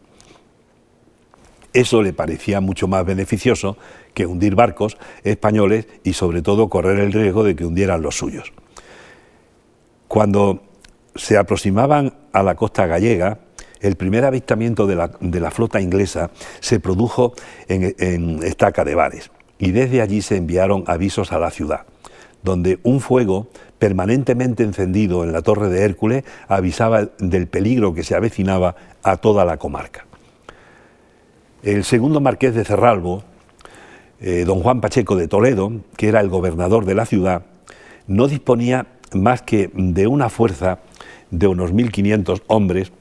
[1.73, 3.77] Eso le parecía mucho más beneficioso
[4.13, 8.51] que hundir barcos españoles y sobre todo correr el riesgo de que hundieran los suyos.
[10.07, 10.63] Cuando
[11.15, 13.39] se aproximaban a la costa gallega,
[13.79, 16.29] el primer avistamiento de la, flota inglesa
[16.59, 17.33] se produjo
[17.67, 21.85] en, Estaca de Bares y desde allí se enviaron avisos a la ciudad,
[22.43, 23.49] donde un fuego
[23.81, 29.43] permanentemente encendido en la torre de Hércules avisaba del peligro que se avecinaba a toda
[29.43, 30.05] la comarca.
[31.63, 33.23] El segundo marqués de Cerralbo,
[34.19, 37.41] eh, don Juan Pacheco de Toledo, que era el gobernador de la ciudad,
[38.05, 40.77] no disponía más que de una fuerza
[41.31, 42.91] de unos 1.500 hombres,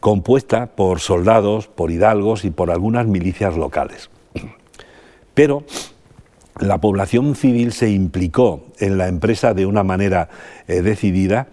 [0.00, 4.08] compuesta por soldados, por hidalgos y por algunas milicias locales.
[5.34, 5.64] Pero
[6.58, 10.28] la población civil se implicó en la empresa de una manera
[10.68, 11.48] eh, decidida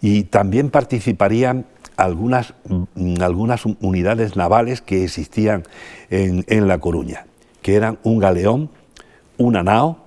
[0.00, 2.54] y también participarían algunas,
[2.94, 5.64] mm, algunas unidades navales que existían
[6.10, 7.26] en, en La Coruña,
[7.62, 8.70] que eran un galeón,
[9.38, 9.98] una nao,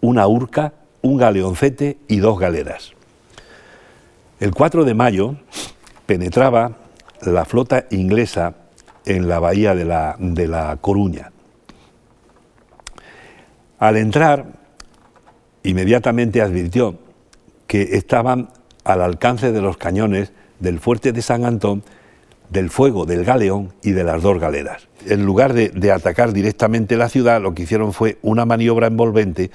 [0.00, 2.92] una urca, un galeoncete y dos galeras.
[4.38, 5.36] El 4 de mayo
[6.04, 6.72] penetraba
[7.22, 8.54] la flota inglesa
[9.04, 11.32] en la bahía de la, de la Coruña.
[13.78, 14.46] Al entrar,
[15.62, 16.98] inmediatamente advirtió
[17.66, 18.48] que estaban
[18.84, 21.82] al alcance de los cañones del fuerte de San Antón,
[22.50, 24.88] del fuego del galeón y de las dos galeras.
[25.06, 29.50] En lugar de, de atacar directamente la ciudad, lo que hicieron fue una maniobra envolvente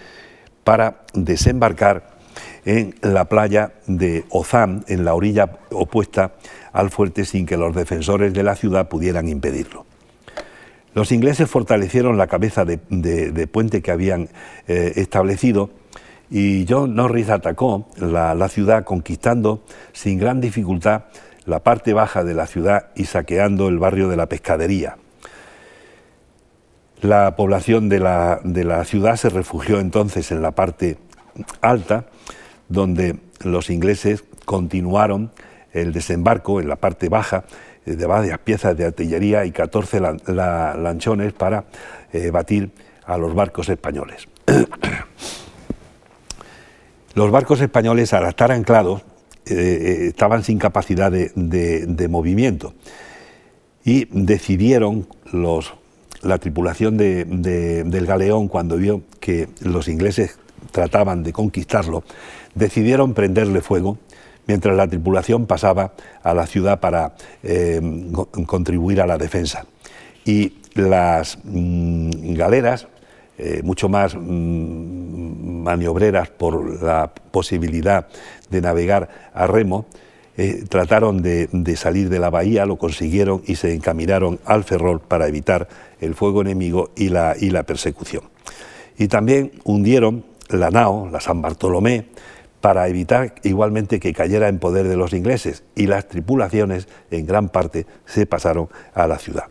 [0.64, 2.12] para desembarcar
[2.66, 6.34] en la playa de Ozán, en la orilla opuesta
[6.74, 9.86] al fuerte, sin que los defensores de la ciudad pudieran impedirlo.
[10.94, 12.78] Los ingleses fortalecieron la cabeza de,
[13.52, 14.30] puente que habían
[14.68, 15.70] eh, establecido
[16.30, 21.04] y John Norris atacó la, ciudad conquistando sin gran dificultad
[21.46, 24.98] la parte baja de la ciudad y saqueando el barrio de la pescadería.
[27.02, 30.98] La población de la, ciudad se refugió entonces en la parte
[31.62, 32.06] alta,
[32.70, 35.32] donde los ingleses continuaron
[35.74, 37.44] el desembarco en la parte baja
[37.86, 41.66] de varias piezas de artillería y 14 lanchones para
[42.14, 42.72] eh, batir
[43.06, 44.28] a los barcos españoles.
[47.16, 49.02] los barcos españoles, al estar anclados,
[49.46, 52.76] eh, estaban sin capacidad de, movimiento
[53.84, 55.74] y decidieron los,
[56.22, 60.38] la tripulación del galeón, cuando vio que los ingleses
[60.72, 62.04] trataban de conquistarlo,
[62.54, 63.98] decidieron prenderle fuego
[64.48, 67.82] mientras la tripulación pasaba a la ciudad para eh,
[68.46, 69.66] contribuir a la defensa.
[70.26, 72.88] Y las mm, galeras,
[73.38, 78.08] eh, mucho más mm, maniobreras por la posibilidad
[78.50, 79.86] de navegar a remo,
[80.38, 85.28] eh, trataron de, salir de la bahía, lo consiguieron y se encaminaron al Ferrol para
[85.28, 85.68] evitar
[86.00, 88.24] el fuego enemigo y la, y la persecución.
[88.98, 92.06] Y también hundieron la nao, la San Bartolomé,
[92.62, 97.50] para evitar igualmente que cayera en poder de los ingleses y las tripulaciones en gran
[97.50, 99.46] parte se pasaron a la ciudad.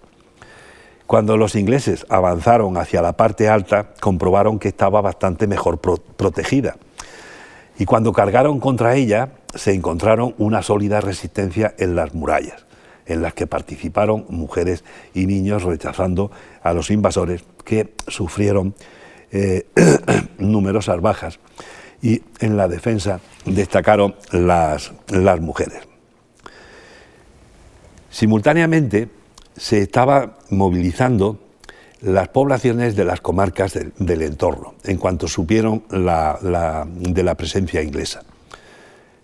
[1.06, 6.76] Cuando los ingleses avanzaron hacia la parte alta, comprobaron que estaba bastante mejor protegida.
[7.80, 12.64] Y cuando cargaron contra ella, se encontraron una sólida resistencia en las murallas,
[13.06, 16.30] en las que participaron mujeres y niños rechazando
[16.62, 18.76] a los invasores que sufrieron
[19.32, 19.66] eh,
[20.38, 21.40] numerosas bajas
[22.02, 25.80] y en la defensa destacaron las, las mujeres.
[28.10, 29.08] Simultáneamente
[29.56, 31.38] se estaba movilizando
[32.00, 38.22] las poblaciones de las comarcas del, entorno, en cuanto supieron de la presencia inglesa.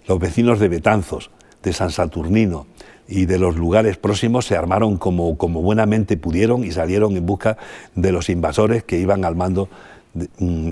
[0.06, 1.30] Los vecinos de Betanzos,
[1.62, 2.66] de San Saturnino
[3.08, 7.56] y de los lugares próximos se armaron como, como buenamente pudieron y salieron en busca
[7.94, 9.68] de los invasores que iban al mando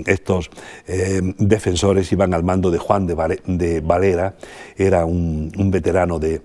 [0.05, 0.49] estos
[0.87, 4.35] eh, defensores iban al mando de Juan de, Valera,
[4.77, 6.41] era un, veterano de,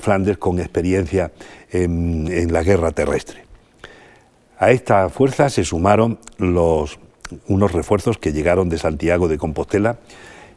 [0.00, 1.32] Flandes con experiencia
[1.70, 3.44] en, la guerra terrestre.
[4.58, 9.98] A esta fuerza se sumaron unos refuerzos que llegaron de Santiago de Compostela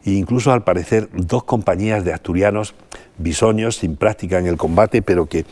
[0.04, 2.74] e incluso al parecer dos compañías de asturianos
[3.18, 5.46] bisoños sin práctica en el combate, pero que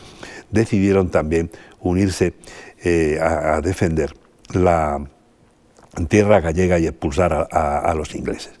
[0.50, 2.34] decidieron también unirse
[2.82, 4.12] eh, a defender
[4.52, 5.00] la,
[6.08, 8.52] tierra gallega y expulsar a, los ingleses.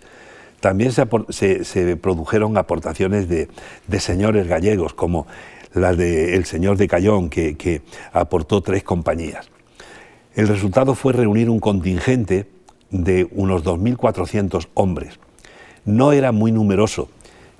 [0.60, 3.48] También se, produjeron aportaciones de,
[3.98, 5.26] señores gallegos, como
[5.72, 9.48] la del señor de Cayón, que, aportó tres compañías.
[10.34, 12.46] El resultado fue reunir un contingente
[12.90, 15.18] de unos 2.400 hombres.
[15.84, 17.08] No era muy numeroso,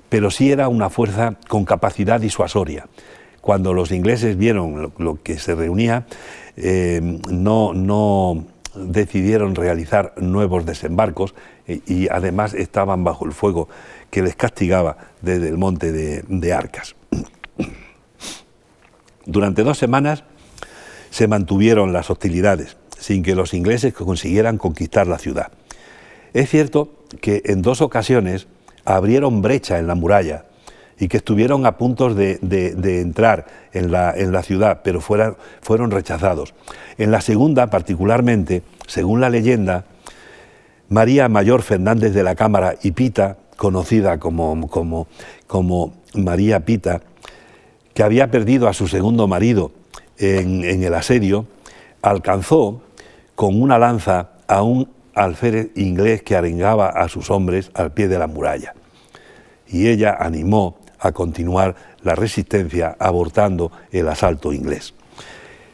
[0.09, 2.87] pero sí era una fuerza con capacidad disuasoria.
[3.41, 6.05] Cuando los ingleses vieron lo, que se reunía,
[6.55, 11.33] eh, no, no, decidieron realizar nuevos desembarcos
[11.67, 13.69] y, además estaban bajo el fuego
[14.09, 16.95] que les castigaba desde el monte de, Arcas.
[19.25, 20.23] Durante dos semanas
[21.09, 25.51] se mantuvieron las hostilidades sin que los ingleses consiguieran conquistar la ciudad.
[26.33, 28.47] Es cierto que en dos ocasiones
[28.85, 30.45] abrieron brecha en la muralla
[31.01, 32.37] y que estuvieron a punto de,
[33.01, 36.53] entrar en la, ciudad, pero fueron rechazados.
[36.99, 39.85] En la segunda, particularmente, según la leyenda,
[40.89, 44.69] María Mayor Fernández de la Cámara y Pita, conocida como
[46.13, 47.01] María Pita,
[47.95, 49.71] que había perdido a su segundo marido
[50.19, 51.47] en, en el asedio,
[52.03, 52.83] alcanzó
[53.33, 58.19] con una lanza a un alférez inglés que arengaba a sus hombres al pie de
[58.19, 58.75] la muralla.
[59.67, 64.93] Y ella animó a continuar la resistencia abortando el asalto inglés.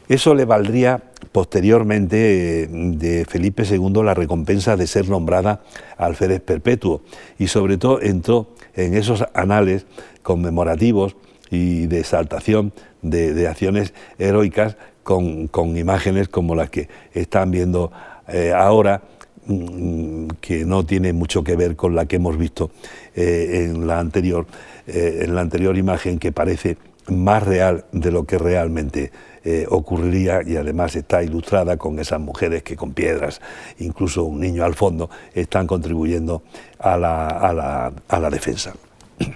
[0.08, 1.02] Eso le valdría
[1.32, 5.60] posteriormente eh, de Felipe II la recompensa de ser nombrada
[5.98, 7.02] alférez perpetuo
[7.38, 9.84] y sobre todo entró en esos anales
[10.22, 11.16] conmemorativos
[11.50, 12.72] y de exaltación
[13.02, 17.90] de, acciones heroicas con, imágenes como las que están viendo
[18.28, 19.02] eh, ahora,
[19.46, 22.70] mm, que no tiene mucho que ver con la que hemos visto
[23.14, 24.46] eh, en, la anterior,
[24.88, 26.78] en la anterior imagen, que parece
[27.10, 29.12] más real de lo que realmente
[29.44, 33.40] eh, ocurriría y además está ilustrada con esas mujeres que con piedras,
[33.78, 36.42] incluso un niño al fondo, están contribuyendo
[36.78, 38.74] a la, defensa.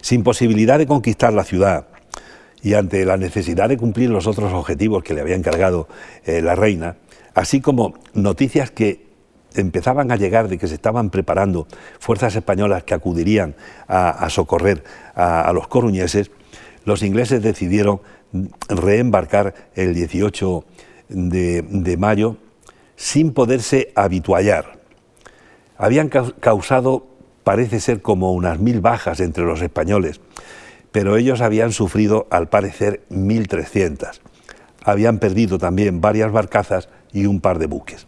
[0.00, 1.86] Sin posibilidad de conquistar la ciudad
[2.62, 5.88] y ante la necesidad de cumplir los otros objetivos que le había encargado
[6.24, 6.96] eh, la reina,
[7.34, 9.11] así como noticias que
[9.56, 11.66] empezaban a llegar de que se estaban preparando
[11.98, 13.54] fuerzas españolas que acudirían
[13.88, 14.84] a, socorrer
[15.14, 16.30] a, los coruñeses,
[16.84, 18.00] los ingleses decidieron
[18.68, 20.64] reembarcar el 18
[21.08, 22.36] de, mayo
[22.96, 24.78] sin poderse habituallar.
[25.76, 27.06] Habían causado,
[27.44, 30.20] parece ser, como unas mil bajas entre los españoles,
[30.92, 34.20] pero ellos habían sufrido, al parecer, 1.300.
[34.84, 38.06] Habían perdido también varias barcazas y un par de buques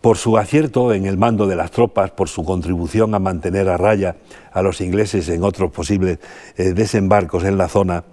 [0.00, 3.76] por su acierto en el mando de las tropas, por su contribución a mantener a
[3.76, 4.16] raya
[4.52, 6.18] a los ingleses en otros posibles
[6.56, 8.04] eh, desembarcos en la zona,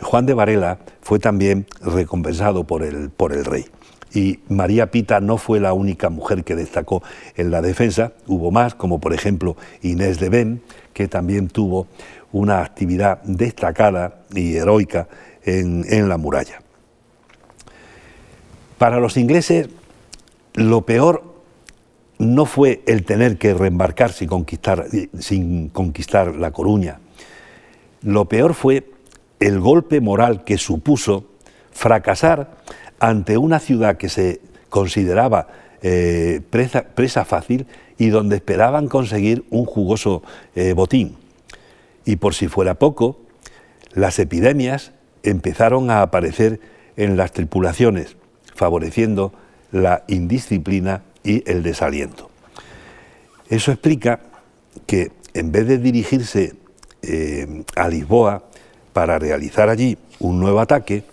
[0.00, 3.66] Juan de Varela fue también recompensado por el, por el rey.
[4.14, 7.02] Y María Pita no fue la única mujer que destacó
[7.34, 10.62] en la defensa, hubo más, como por ejemplo Inés de Ben,
[10.92, 11.86] que también tuvo
[12.30, 15.08] una actividad destacada y heroica
[15.44, 16.60] en, en la muralla.
[18.76, 19.68] Para los ingleses
[20.54, 21.32] lo peor
[22.18, 24.86] no fue el tener que reembarcar sin conquistar,
[25.18, 27.00] sin conquistar La Coruña.
[28.02, 28.90] Lo peor fue
[29.40, 31.24] el golpe moral que supuso
[31.72, 32.58] fracasar
[33.00, 35.48] ante una ciudad que se consideraba
[35.82, 37.66] eh, presa, fácil
[37.98, 40.22] y donde esperaban conseguir un jugoso
[40.54, 41.16] eh, botín.
[42.04, 43.18] Y por si fuera poco,
[43.92, 44.92] las epidemias
[45.24, 46.60] empezaron a aparecer
[46.96, 48.16] en las tripulaciones,
[48.54, 49.32] favoreciendo
[49.72, 52.30] la indisciplina y el desaliento.
[53.48, 54.20] Eso explica
[54.86, 56.54] que en vez de dirigirse
[57.02, 58.44] eh, a Lisboa
[58.92, 61.04] para realizar allí un nuevo ataque,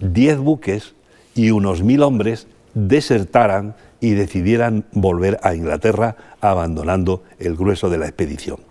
[0.00, 0.94] diez buques
[1.34, 8.06] y unos mil hombres desertaran y decidieran volver a Inglaterra abandonando el grueso de la
[8.06, 8.67] expedición.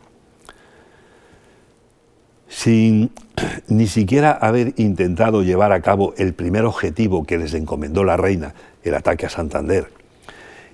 [2.49, 3.11] Sin
[3.67, 8.53] ni siquiera haber intentado llevar a cabo el primer objetivo que les encomendó la reina,
[8.83, 9.91] el ataque a Santander,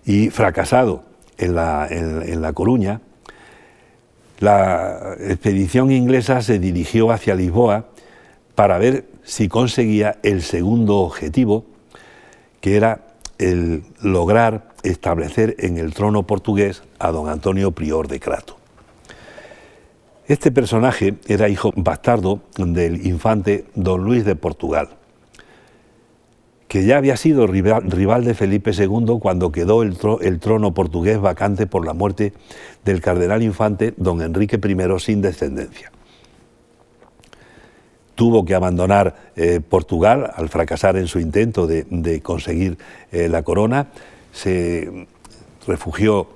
[0.05, 1.03] y fracasado
[1.37, 3.01] en la, en, la Coruña,
[4.39, 7.85] la expedición inglesa se dirigió hacia Lisboa
[8.55, 11.65] para ver si conseguía el segundo objetivo,
[12.59, 13.01] que era
[13.39, 18.62] el lograr establecer en el trono portugués a don Antonio Prior de Crato.
[20.33, 24.89] Este personaje era hijo bastardo del infante don Luis de Portugal,
[26.67, 31.85] que ya había sido rival, de Felipe II cuando quedó el, trono portugués vacante por
[31.85, 32.33] la muerte
[32.83, 35.91] del cardenal infante don Enrique I sin descendencia.
[38.15, 42.79] Tuvo que abandonar eh, Portugal al fracasar en su intento de, conseguir
[43.11, 43.89] eh, la corona,
[44.31, 45.05] se
[45.67, 46.27] refugió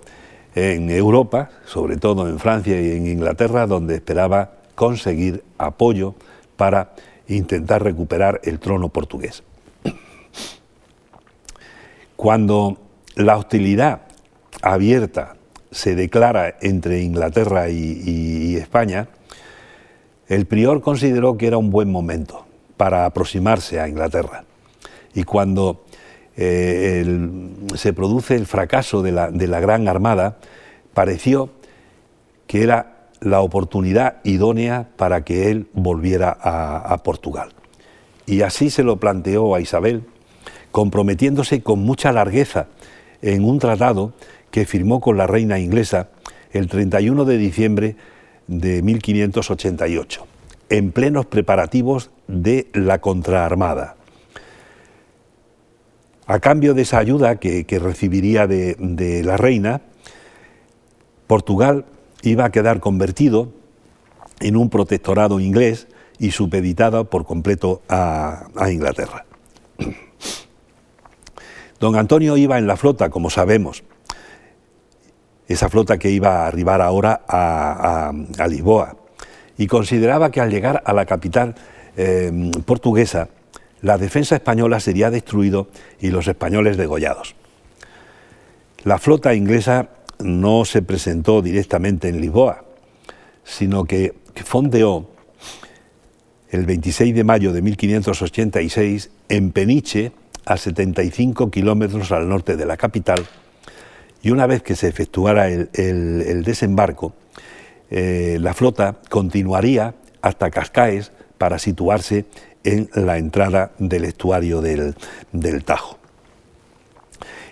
[0.58, 6.16] en Europa, sobre todo en Francia y en Inglaterra, donde esperaba conseguir apoyo
[6.56, 6.94] para
[7.28, 9.44] intentar recuperar el trono portugués.
[12.16, 12.80] Cuando
[13.14, 14.02] la hostilidad
[14.64, 15.36] abierta
[15.70, 19.10] se declara entre Inglaterra y, España,
[20.28, 22.48] el prior consideró que era un buen momento
[22.78, 24.46] para aproximarse a Inglaterra.
[25.14, 25.86] Y cuando
[26.38, 27.04] eh,
[27.76, 30.38] se produce el fracaso de la, Gran Armada,
[30.94, 31.50] pareció
[32.46, 37.50] que era la oportunidad idónea para que él volviera a Portugal.
[38.28, 40.04] Y así se lo planteó a Isabel,
[40.72, 42.68] comprometiéndose con mucha largueza
[43.22, 44.14] en un tratado
[44.52, 46.10] que firmó con la reina inglesa
[46.52, 47.96] el 31 de diciembre
[48.48, 50.26] de 1588,
[50.70, 53.97] en plenos preparativos de la contraarmada.
[56.28, 59.82] A cambio de esa ayuda que, recibiría de, la reina,
[61.26, 61.86] Portugal
[62.22, 63.54] iba a quedar convertido
[64.42, 65.88] en un protectorado inglés
[66.20, 69.26] y supeditado por completo a Inglaterra.
[71.80, 73.84] Don Antonio iba en la flota, como sabemos,
[75.48, 78.12] esa flota que iba a arribar ahora a,
[78.50, 78.98] Lisboa,
[79.58, 81.56] y consideraba que al llegar a la capital
[81.96, 83.30] eh, portuguesa,
[83.82, 85.66] la defensa española sería destruida
[86.00, 87.36] y los españoles degollados.
[88.84, 92.64] La flota inglesa no se presentó directamente en Lisboa,
[93.44, 94.14] sino que
[94.46, 95.10] fondeó
[96.50, 100.12] el 26 de mayo de 1586 en Peniche,
[100.46, 103.26] a 75 kilómetros al norte de la capital,
[104.22, 107.14] y una vez que se efectuara el, desembarco,
[107.90, 112.26] eh, la flota continuaría hasta Cascaes para situarse
[112.68, 114.94] en la entrada del estuario del,
[115.64, 115.98] Tajo.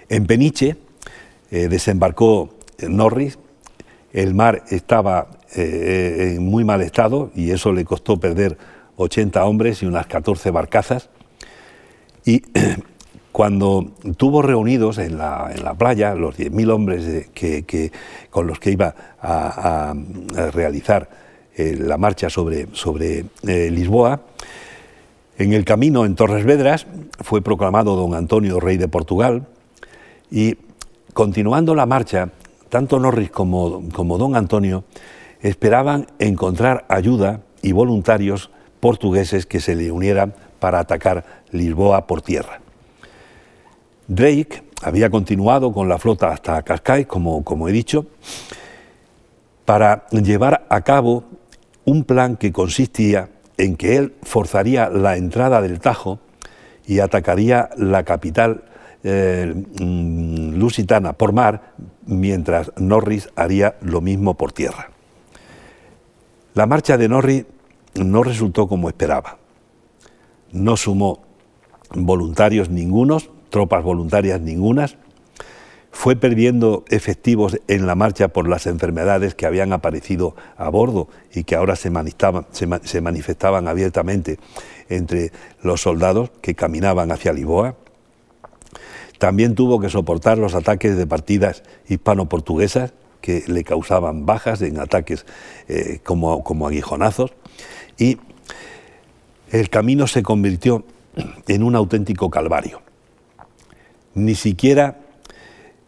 [0.10, 0.76] En Peniche
[1.52, 2.56] eh, desembarcó
[2.88, 3.40] Norris,
[4.12, 8.58] el mar estaba eh, en muy mal estado y eso le costó perder
[8.98, 11.10] 80 hombres y unas 14 barcazas.
[12.26, 12.44] Y
[13.32, 17.92] cuando tuvo reunidos en la, playa los 10.000 hombres que,
[18.30, 19.94] con los que iba a,
[20.54, 21.10] realizar
[21.56, 24.22] eh, la marcha sobre, sobre eh, Lisboa,
[25.38, 26.88] en el camino en Torres Vedras
[27.20, 29.48] fue proclamado don Antonio, rey de Portugal,
[30.32, 30.58] y
[31.14, 32.30] continuando la marcha,
[32.70, 33.82] tanto Norris como,
[34.18, 34.84] don Antonio
[35.42, 42.62] esperaban encontrar ayuda y voluntarios portugueses que se le unieran para atacar Lisboa por tierra.
[44.08, 48.08] Drake había continuado con la flota hasta Cascais, como, como he dicho,
[49.66, 51.24] para llevar a cabo
[51.86, 56.20] un plan que consistía en que él forzaría la entrada del Tajo
[56.86, 58.66] y atacaría la capital
[59.04, 61.74] eh, mm, lusitana por mar,
[62.06, 64.90] mientras Norris haría lo mismo por tierra.
[66.54, 67.46] La marcha de Norris
[67.96, 69.38] no resultó como esperaba.
[70.52, 71.22] No sumó
[71.94, 74.98] voluntarios ningunos, tropas voluntarias ningunas,
[75.96, 81.46] fue perdiendo efectivos en la marcha por las enfermedades que habían aparecido a bordo y
[81.46, 84.38] que ahora se manifestaban, abiertamente
[84.90, 85.32] entre
[85.64, 87.76] los soldados que caminaban hacia Lisboa.
[89.20, 92.92] También tuvo que soportar los ataques de partidas hispano-portuguesas
[93.22, 95.26] que le causaban bajas en ataques
[95.70, 97.34] eh, como, como aguijonazos
[97.98, 98.18] y
[99.50, 100.84] el camino se convirtió
[101.48, 102.82] en un auténtico calvario.
[104.14, 105.05] Ni siquiera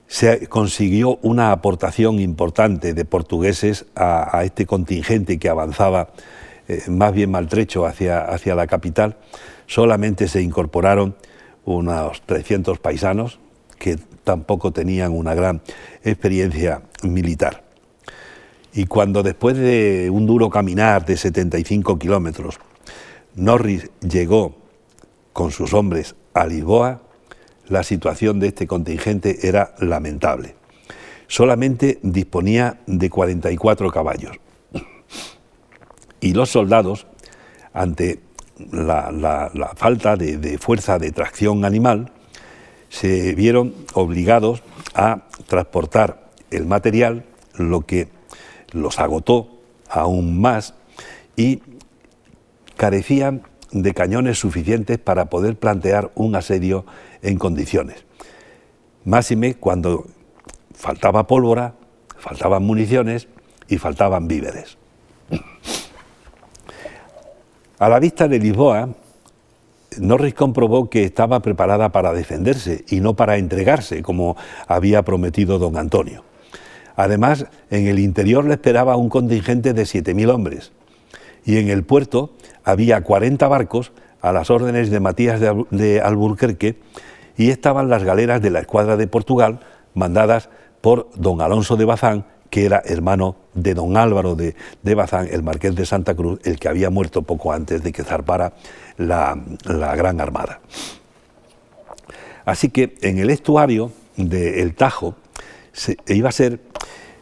[0.07, 6.09] se consiguió una aportación importante de portugueses a, este contingente que avanzaba
[6.67, 9.17] eh, más bien maltrecho hacia, hacia la capital.
[9.65, 11.15] Solamente se incorporaron
[11.65, 13.39] unos 300 paisanos
[13.77, 15.61] que tampoco tenían una gran
[16.03, 17.63] experiencia militar.
[18.73, 22.59] Y cuando después de un duro caminar de 75 kilómetros,
[23.35, 24.55] Norris llegó
[25.33, 27.01] con sus hombres a Lisboa,
[27.68, 30.55] la situación de este contingente era lamentable.
[31.28, 34.38] Solamente disponía de 44 caballos.
[36.20, 37.05] Y los soldados,
[37.74, 38.20] ante
[38.72, 42.11] la, falta de fuerza de tracción animal,
[42.89, 44.63] se vieron obligados
[44.95, 48.07] a transportar el material, lo que
[48.72, 49.49] los agotó
[49.89, 50.74] aún más
[51.36, 51.61] y
[52.76, 56.86] carecían de cañones suficientes para poder plantear un asedio
[57.22, 58.05] en condiciones.
[59.05, 60.05] Máxime cuando
[60.74, 61.76] faltaba pólvora,
[62.18, 63.28] faltaban municiones
[63.68, 64.78] y faltaban víveres.
[67.80, 68.89] A la vista de Lisboa,
[69.99, 74.36] Norris comprobó que estaba preparada para defenderse y no para entregarse, como
[74.68, 76.24] había prometido don Antonio.
[76.95, 80.72] Además, en el interior le esperaba un contingente de 7.000 hombres
[81.45, 82.32] y en el puerto
[82.63, 83.91] había 40 barcos
[84.22, 86.80] a las órdenes de Matías de Alburquerque
[87.38, 89.59] y estaban las galeras de la escuadra de Portugal
[89.93, 90.49] mandadas
[90.82, 94.55] por don Alonso de Bazán, que era hermano de don Álvaro de,
[94.95, 98.53] Bazán, el marqués de Santa Cruz, el que había muerto poco antes de que zarpara
[98.97, 100.59] la, la Gran Armada.
[102.45, 105.15] Así que en el estuario del Tajo
[105.74, 106.61] se, iba a ser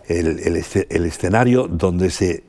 [0.07, 2.43] el, escenario donde se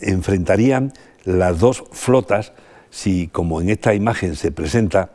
[0.00, 0.92] enfrentarían
[1.24, 2.52] las dos flotas
[2.90, 5.10] si, como en esta imagen se presenta,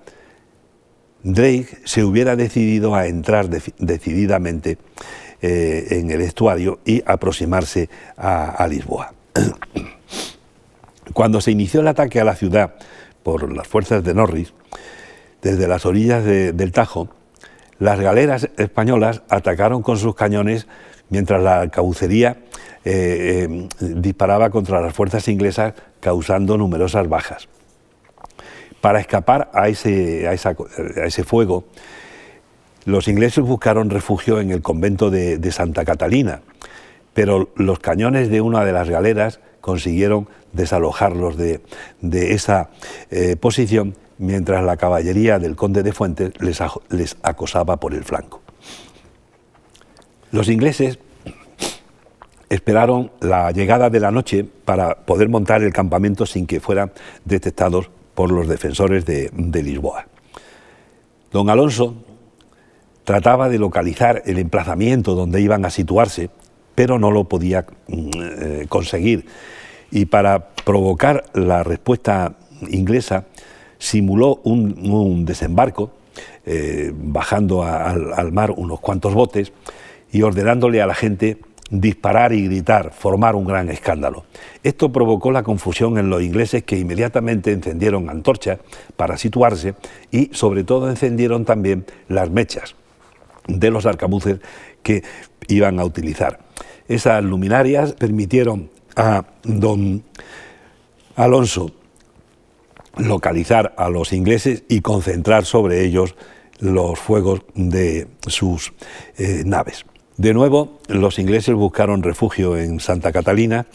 [1.24, 4.78] Drake se hubiera decidido a entrar decididamente
[5.42, 9.14] eh, en el estuario y aproximarse a, Lisboa.
[11.14, 12.76] Cuando se inició el ataque a la ciudad
[13.24, 14.54] por las fuerzas de Norris,
[15.42, 17.10] desde las orillas del Tajo,
[17.80, 20.68] las galeras españolas atacaron con sus cañones
[21.10, 22.38] mientras la caucería
[22.86, 27.48] eh, eh, disparaba contra las fuerzas inglesas causando numerosas bajas.
[28.84, 31.64] Para escapar a ese, a ese fuego,
[32.84, 36.42] los ingleses buscaron refugio en el convento de, Santa Catalina,
[37.14, 41.62] pero los cañones de una de las galeras consiguieron desalojarlos de,
[42.12, 42.72] esa
[43.10, 46.60] eh, posición mientras la caballería del conde de Fuentes les,
[46.90, 48.42] les acosaba por el flanco.
[50.32, 51.00] Los ingleses
[52.50, 56.92] esperaron la llegada de la noche para poder montar el campamento sin que fueran
[57.24, 59.32] detectados por los defensores de,
[59.64, 60.08] Lisboa.
[61.32, 61.96] Don Alonso
[63.04, 66.30] trataba de localizar el emplazamiento donde iban a situarse,
[66.76, 69.26] pero no lo podía mm, eh, conseguir.
[69.92, 72.36] Y para provocar la respuesta
[72.70, 73.26] inglesa,
[73.78, 75.92] simuló un, desembarco,
[76.46, 79.52] eh, bajando al mar unos cuantos botes
[80.12, 81.38] y ordenándole a la gente
[81.74, 84.26] disparar y gritar, formar un gran escándalo.
[84.62, 88.60] Esto provocó la confusión en los ingleses que inmediatamente encendieron antorchas
[88.96, 89.74] para situarse
[90.12, 92.76] y sobre todo encendieron también las mechas
[93.48, 94.40] de los arcabuces
[94.84, 95.04] que
[95.48, 96.40] iban a utilizar.
[96.88, 100.04] Esas luminarias permitieron a don
[101.16, 101.72] Alonso
[102.98, 106.16] localizar a los ingleses y concentrar sobre ellos
[106.60, 108.74] los fuegos de sus
[109.18, 109.86] eh, naves.
[110.18, 113.66] De nuevo, los ingleses buscaron refugio en Santa Catalina,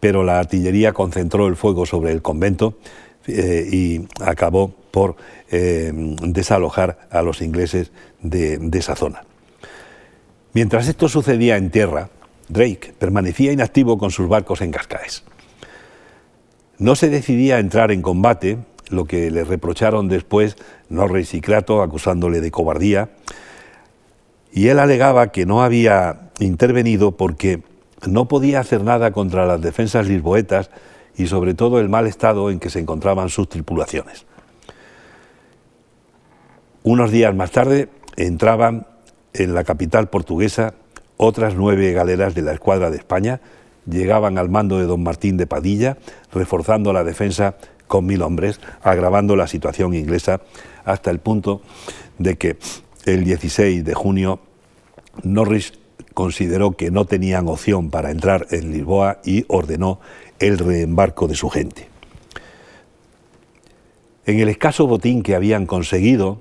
[0.00, 2.78] pero la artillería concentró el fuego sobre el convento
[3.26, 5.16] eh, y acabó por
[5.50, 9.24] eh, desalojar a los ingleses de, de esa zona.
[10.52, 12.10] Mientras esto sucedía en tierra,
[12.48, 15.24] Drake permanecía inactivo con sus barcos en Cascaes.
[16.78, 18.58] No se decidía a entrar en combate,
[18.88, 20.56] lo que le reprocharon después
[20.88, 23.10] Norris y Crato acusándole de cobardía,
[24.58, 27.62] y él alegaba que no había intervenido porque
[28.08, 30.70] no podía hacer nada contra las defensas lisboetas
[31.16, 34.26] y sobre todo el mal estado en que se encontraban sus tripulaciones.
[36.82, 38.88] Unos días más tarde entraban
[39.32, 40.74] en la capital portuguesa
[41.16, 43.40] otras nueve galeras de la escuadra de España,
[43.88, 45.98] llegaban al mando de don Martín de Padilla,
[46.32, 47.54] reforzando la defensa
[47.86, 50.40] con mil hombres, agravando la situación inglesa
[50.84, 51.62] hasta el punto
[52.18, 52.56] de que
[53.04, 54.40] el 16 de junio,
[55.22, 55.72] Norris
[56.14, 60.00] consideró que no tenían opción para entrar en Lisboa y ordenó
[60.38, 61.88] el reembarco de su gente.
[64.26, 66.40] En el escaso botín que habían conseguido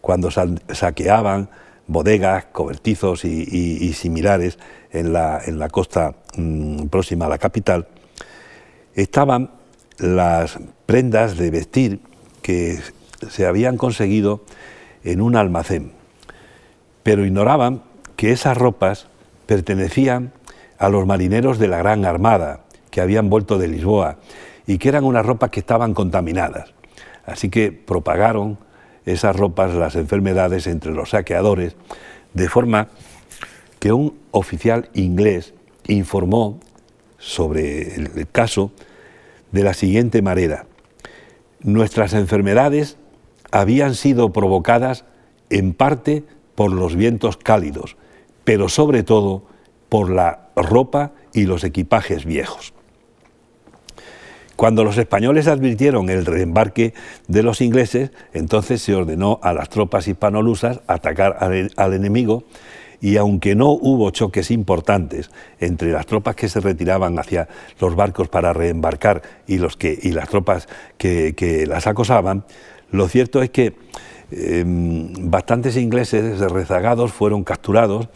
[0.00, 1.50] cuando saqueaban
[1.86, 4.58] bodegas, cobertizos y, similares
[4.90, 7.88] en la, en la costa mm, próxima a la capital,
[8.94, 9.50] estaban
[9.98, 12.00] las prendas de vestir
[12.42, 12.78] que
[13.28, 14.44] se habían conseguido
[15.04, 15.98] en un almacén
[17.08, 17.80] pero ignoraban
[18.18, 19.06] que esas ropas
[19.46, 20.32] pertenecían
[20.76, 24.18] a los marineros de la Gran Armada que habían vuelto de Lisboa
[24.66, 26.74] y que eran unas ropas que estaban contaminadas.
[27.24, 28.58] Así que propagaron
[29.06, 31.76] esas ropas las enfermedades entre los saqueadores,
[32.34, 32.88] de forma
[33.78, 35.54] que un oficial inglés
[35.86, 36.58] informó
[37.18, 38.72] sobre el caso
[39.52, 40.66] de la siguiente manera.
[41.60, 42.96] Nuestras enfermedades
[43.52, 45.04] habían sido provocadas
[45.50, 46.24] en parte
[46.56, 47.96] por los vientos cálidos,
[48.48, 49.42] pero sobre todo
[49.90, 52.72] por la ropa y los equipajes viejos.
[54.56, 56.94] Cuando los españoles advirtieron el reembarque
[57.26, 61.36] de los ingleses, entonces se ordenó a las tropas hispanolusas atacar
[61.76, 62.44] al, enemigo
[63.02, 65.30] y aunque no hubo choques importantes
[65.60, 70.12] entre las tropas que se retiraban hacia los barcos para reembarcar y, los que, y
[70.12, 72.46] las tropas que, que las acosaban,
[72.90, 73.74] lo cierto es que
[74.30, 78.08] Em, bastantes ingleses rezagados fueron capturados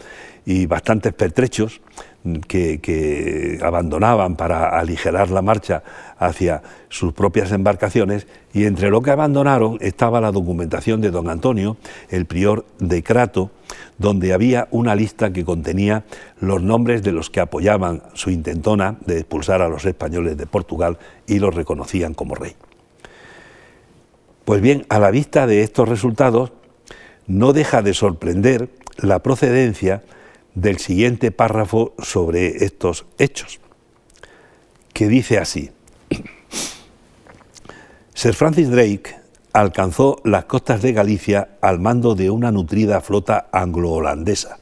[0.44, 1.80] y bastantes pertrechos
[2.46, 5.82] que, abandonaban para aligerar la marcha
[6.18, 11.76] hacia sus propias embarcaciones y entre lo que abandonaron estaba la documentación de don Antonio,
[12.10, 13.50] el prior de Crato,
[13.98, 16.04] donde había una lista que contenía
[16.40, 20.98] los nombres de los que apoyaban su intentona de expulsar a los españoles de Portugal
[21.26, 22.54] y los reconocían como rey.
[24.52, 26.52] Pues bien, a la vista de estos resultados,
[27.26, 30.02] no deja de sorprender la procedencia
[30.54, 33.60] del siguiente párrafo sobre estos hechos,
[34.92, 35.70] que dice así,
[38.12, 39.16] Sir Francis Drake
[39.54, 44.58] alcanzó las costas de Galicia al mando de una nutrida flota anglo-holandesa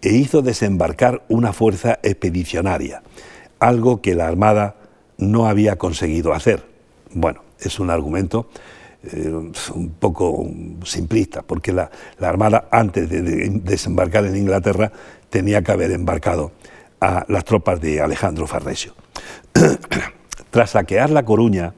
[0.00, 3.02] e hizo desembarcar una fuerza expedicionaria,
[3.58, 4.76] algo que la Armada
[5.18, 6.64] no había conseguido hacer.
[7.12, 8.46] Bueno, es un argumento
[9.04, 10.46] eh, un poco
[10.84, 11.90] simplista, porque la,
[12.20, 13.22] Armada, antes de,
[13.62, 14.92] desembarcar en Inglaterra,
[15.30, 16.52] tenía que haber embarcado
[17.00, 18.94] a las tropas de Alejandro Farnesio.
[20.50, 21.74] Tras saquear La Coruña,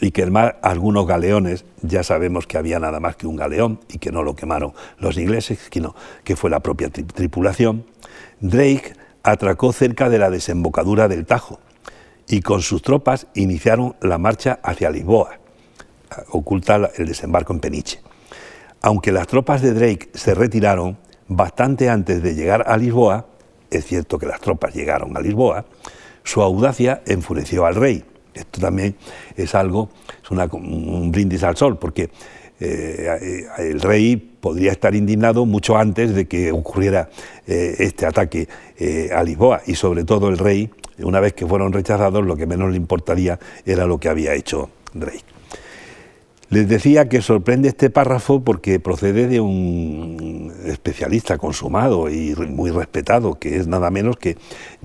[0.00, 4.12] y quemar algunos galeones, ya sabemos que había nada más que un galeón y que
[4.12, 7.86] no lo quemaron los ingleses, sino que fue la propia tripulación,
[8.40, 11.60] Drake atracó cerca de la desembocadura del Tajo
[12.28, 15.38] y con sus tropas iniciaron la marcha hacia Lisboa,
[16.30, 18.00] oculta el desembarco en Peniche.
[18.82, 20.98] Aunque las tropas de Drake se retiraron
[21.28, 23.26] bastante antes de llegar a Lisboa,
[23.70, 25.64] es cierto que las tropas llegaron a Lisboa,
[26.22, 28.04] su audacia enfureció al rey.
[28.34, 28.96] Esto también
[29.36, 29.88] es algo,
[30.22, 32.10] es un brindis al sol, porque
[32.58, 37.10] eh, el rey podría estar indignado mucho antes de que ocurriera
[37.46, 38.48] eh, este ataque
[38.78, 42.46] eh, a Lisboa y sobre todo el rey, una vez que fueron rechazados, lo que
[42.46, 45.35] menos le importaría era lo que había hecho Drake.
[46.48, 53.34] Les decía que sorprende este párrafo porque procede de un especialista consumado y muy respetado,
[53.34, 54.36] que es nada menos que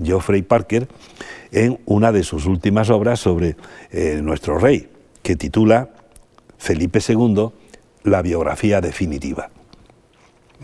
[0.02, 0.88] Geoffrey Parker,
[1.52, 3.56] en una de sus últimas obras sobre
[3.92, 4.88] eh, nuestro rey,
[5.22, 5.90] que titula
[6.58, 7.50] Felipe II,
[8.02, 9.50] la biografía definitiva.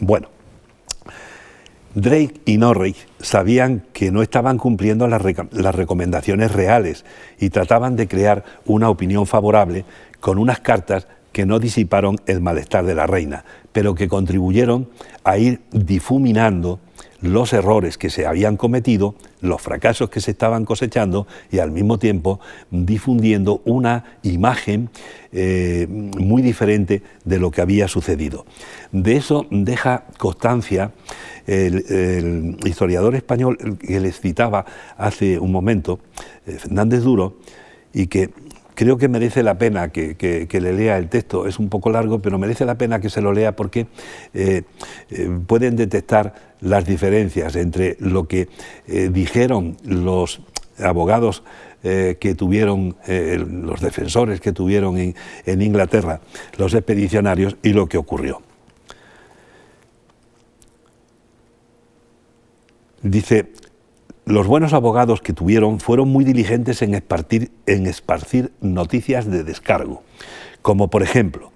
[0.00, 0.28] Bueno,
[1.94, 5.22] Drake y Norris sabían que no estaban cumpliendo las,
[5.52, 7.04] las, recomendaciones reales
[7.40, 9.84] y trataban de crear una opinión favorable
[10.20, 14.88] con unas cartas que no disiparon el malestar de la reina, pero que contribuyeron
[15.24, 16.80] a ir difuminando
[17.20, 21.98] los errores que se habían cometido, los fracasos que se estaban cosechando y al mismo
[21.98, 22.40] tiempo
[22.70, 24.90] difundiendo una imagen
[25.32, 28.46] eh, muy diferente de lo que había sucedido.
[28.92, 30.92] De eso deja constancia
[31.46, 34.64] el, historiador español que les citaba
[34.96, 35.98] hace un momento,
[36.46, 37.36] eh, Fernández Duro,
[37.92, 38.30] y que
[38.78, 41.48] creo que merece la pena que, le lea el texto.
[41.48, 43.88] Es un poco largo, pero merece la pena que se lo lea porque
[44.34, 44.62] eh,
[45.10, 48.48] eh, pueden detectar las diferencias entre lo que
[48.86, 50.42] eh, dijeron los
[50.78, 51.42] abogados
[51.80, 55.14] que tuvieron, los defensores que tuvieron en,
[55.46, 56.20] en Inglaterra,
[56.56, 58.42] los expedicionarios, y lo que ocurrió.
[63.00, 63.52] Dice,
[64.28, 70.02] los buenos abogados que tuvieron fueron muy diligentes en esparcir, noticias de descargo,
[70.62, 71.50] como por ejemplo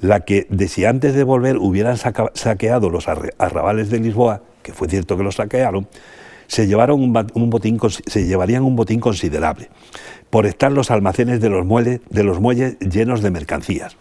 [0.00, 4.88] la que de si antes de volver hubieran saqueado los arrabales de Lisboa, que fue
[4.88, 5.88] cierto que los saquearon,
[6.46, 9.68] se, llevaron un, botín, se llevarían un botín considerable
[10.30, 13.96] por estar los almacenes de los, muelles, de los muelles llenos de mercancías.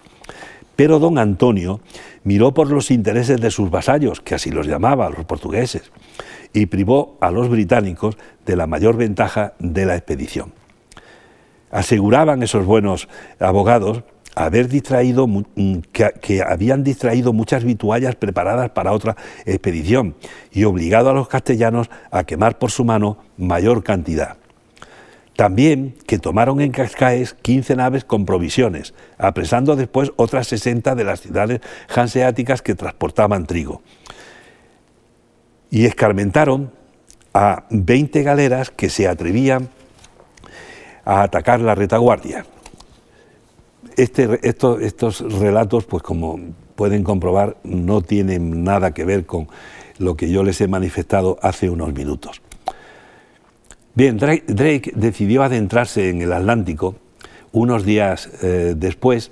[0.76, 1.82] Pero don Antonio
[2.24, 5.92] miró por los intereses de sus vasallos, que así los llamaba, los portugueses,
[6.54, 10.54] y privó a los británicos de la mayor ventaja de la expedición.
[11.72, 13.08] Aseguraban esos buenos
[13.40, 14.04] abogados
[14.36, 15.28] haber distraído,
[15.92, 20.16] que, habían distraído muchas vituallas preparadas para otra expedición
[20.52, 24.38] y obligado a los castellanos a quemar por su mano mayor cantidad.
[25.36, 31.22] También que tomaron en Cascaes 15 naves con provisiones, apresando después otras 60 de las
[31.22, 33.82] ciudades hanseáticas que transportaban trigo
[35.72, 36.72] y escarmentaron
[37.34, 39.70] a 20 galeras que se atrevían
[41.06, 42.46] a atacar la retaguardia.
[43.96, 46.40] Este, estos relatos, pues como
[46.76, 49.48] pueden comprobar, no tienen nada que ver con
[49.98, 52.42] lo que yo les he manifestado hace unos minutos.
[53.94, 56.96] Bien, Drake, decidió adentrarse en el Atlántico
[57.52, 59.32] unos días eh, después,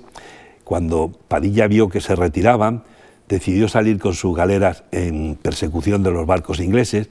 [0.64, 2.82] cuando Padilla vio que se retiraban,
[3.28, 7.08] decidió salir con sus galeras en persecución de los barcos ingleses,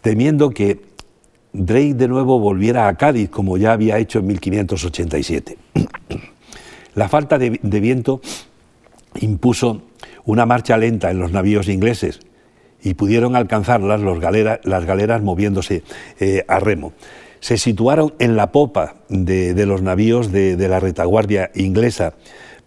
[0.00, 0.80] temiendo que
[1.52, 5.56] Drake de nuevo volviera a Cádiz, como ya había hecho en 1587.
[6.94, 8.20] La falta de, viento
[9.20, 9.82] impuso
[10.24, 12.20] una marcha lenta en los navíos ingleses
[12.82, 15.82] y pudieron alcanzarlas las galeras moviéndose
[16.20, 16.92] eh, a remo.
[17.40, 22.14] Se situaron en la popa de, los navíos de la retaguardia inglesa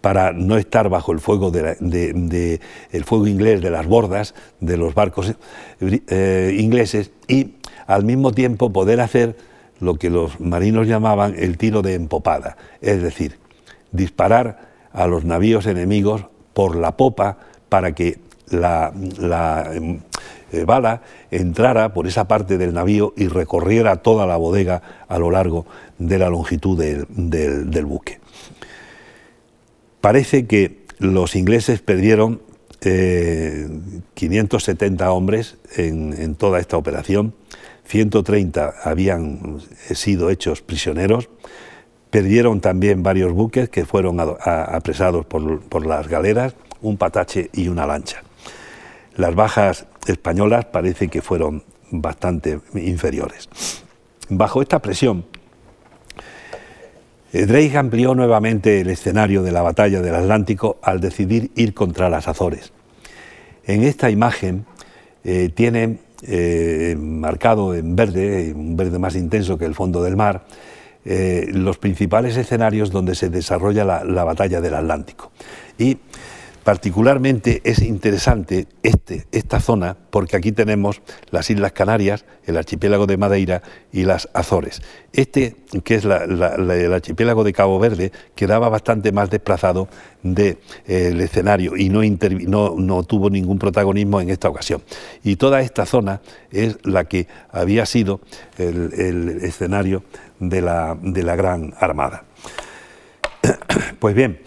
[0.00, 2.60] para no estar bajo el fuego, de,
[2.92, 5.34] el fuego inglés de las bordas de los barcos
[5.80, 7.54] eh, ingleses y
[7.86, 9.36] al mismo tiempo poder hacer
[9.80, 13.38] lo que los marinos llamaban el tiro de empopada, es decir,
[13.92, 17.38] disparar a los navíos enemigos por la popa
[17.68, 18.18] para que
[18.50, 18.92] la,
[20.50, 25.30] eh, bala entrara por esa parte del navío y recorriera toda la bodega a lo
[25.30, 25.66] largo
[25.98, 28.07] de la longitud del buque.
[30.00, 32.40] Parece que los ingleses perdieron
[32.80, 37.34] 570 eh, hombres en, toda esta operación,
[37.86, 39.60] 130 habían
[39.94, 41.28] sido hechos prisioneros,
[42.10, 48.22] perdieron también varios buques que fueron apresados por, las galeras, un patache y una lancha.
[49.16, 53.48] Las bajas españolas parece que fueron bastante inferiores.
[54.28, 55.24] Bajo esta presión,
[57.32, 62.28] Drake amplió nuevamente el escenario de la batalla del Atlántico al decidir ir contra las
[62.28, 62.72] Azores.
[63.64, 64.64] En esta imagen
[65.24, 70.44] eh, tiene eh, marcado en verde, un verde más intenso que el fondo del mar,
[71.04, 75.32] los principales escenarios donde se desarrolla la, la batalla del Atlántico.
[76.68, 81.00] Particularmente es interesante este, esta zona porque aquí tenemos
[81.30, 84.82] las Islas Canarias, el archipiélago de Madeira y las Azores.
[85.14, 89.88] Este, que es el archipiélago de Cabo Verde, quedaba bastante más desplazado
[90.22, 90.58] del de,
[90.88, 94.82] eh, escenario y no, no, tuvo ningún protagonismo en esta ocasión.
[95.24, 98.20] Y toda esta zona es la que había sido
[98.58, 100.02] el, escenario
[100.38, 102.24] de la, de la Gran Armada.
[103.98, 104.38] Pues bien,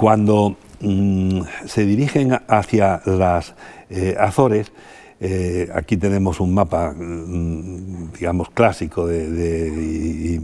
[0.00, 3.54] cuando mm, se dirigen hacia las
[3.90, 4.72] eh, Azores,
[5.20, 10.40] eh, aquí tenemos un mapa, mm, digamos, clásico de,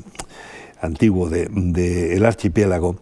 [0.82, 2.96] antiguo del archipiélago,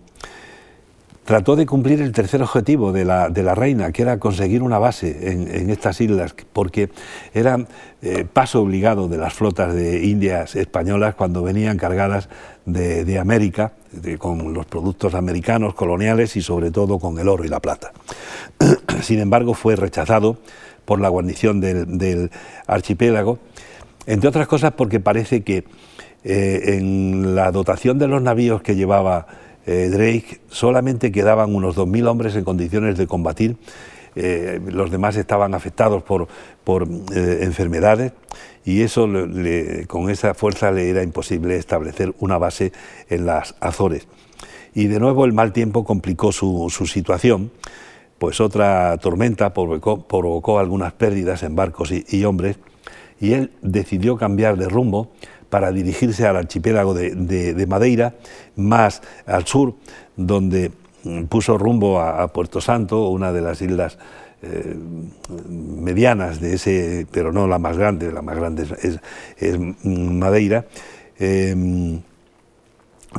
[1.24, 5.70] trató de cumplir el tercer objetivo de la, reina, que era conseguir una base en,
[5.70, 6.90] estas islas, porque
[7.32, 7.66] era
[8.02, 12.28] eh, paso obligado de las flotas de indias españolas cuando venían cargadas
[12.66, 13.72] de, América,
[14.18, 17.92] con los productos americanos coloniales y sobre todo con el oro y la plata.
[19.02, 20.38] Sin embargo, fue rechazado
[20.84, 22.30] por la guarnición del,
[22.66, 23.38] archipiélago,
[24.06, 25.64] entre otras cosas porque parece que
[26.24, 29.26] eh, en la dotación de los navíos que llevaba
[29.66, 33.56] eh, Drake solamente quedaban unos 2.000 hombres en condiciones de combatir,
[34.16, 36.28] eh, los demás estaban afectados por,
[36.62, 38.12] por eh, enfermedades
[38.64, 39.08] y eso
[39.88, 42.72] con esa fuerza le era imposible establecer una base
[43.08, 44.06] en las Azores.
[44.74, 47.50] Y de nuevo el mal tiempo complicó su, situación,
[48.18, 52.58] pues otra tormenta provocó, algunas pérdidas en barcos y hombres
[53.20, 55.12] y él decidió cambiar de rumbo
[55.54, 58.16] para dirigirse al archipiélago de, Madeira,
[58.56, 59.76] más al sur,
[60.16, 60.72] donde
[61.04, 63.96] mm, puso rumbo a, Puerto Santo, una de las islas
[64.42, 64.74] eh,
[65.48, 68.66] medianas de ese, pero no la más grande, la más grande
[69.38, 70.66] es, Madeira.
[71.20, 72.02] Em,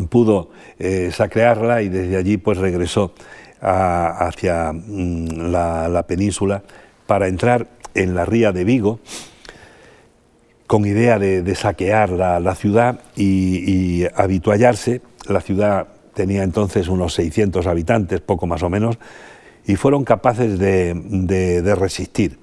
[0.10, 3.14] pudo eh, saquearla y desde allí pues regresó
[3.62, 6.64] hacia mm, la, península
[7.08, 9.00] para entrar en la ría de Vigo
[10.68, 15.02] con idea de, saquear la, ciudad y, y, habituallarse.
[15.28, 18.98] La ciudad tenía entonces unos 600 habitantes, poco más o menos,
[19.68, 22.40] y fueron capaces de, resistir,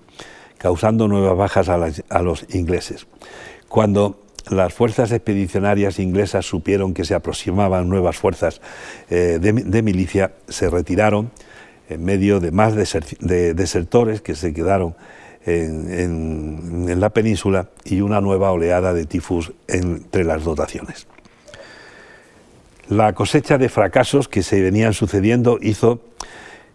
[0.58, 3.06] causando nuevas bajas a, los ingleses.
[3.68, 4.20] Cuando
[4.50, 8.60] las fuerzas expedicionarias inglesas supieron que se aproximaban nuevas fuerzas
[9.08, 11.30] eh, de, milicia, se retiraron
[11.88, 14.94] en medio de más desertores que se quedaron
[15.46, 21.06] en, la península y una nueva oleada de tifus entre las dotaciones.
[22.88, 26.00] La cosecha de fracasos que se venían sucediendo hizo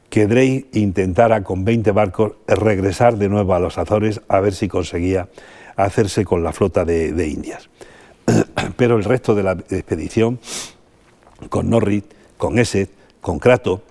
[0.09, 4.67] que Drey intentara con 20 barcos regresar de nuevo a los Azores a ver si
[4.67, 5.27] conseguía
[5.75, 7.69] hacerse con la flota de, de Indias.
[8.77, 10.39] Pero el resto de la expedición,
[11.49, 12.03] con Norris,
[12.37, 12.89] con Essex,
[13.21, 13.83] con Crato,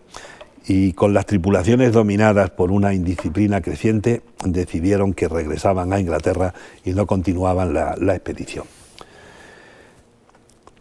[0.68, 6.54] y con las tripulaciones dominadas por una indisciplina creciente, decidieron que regresaban a Inglaterra
[6.84, 8.64] y no continuaban la, expedición.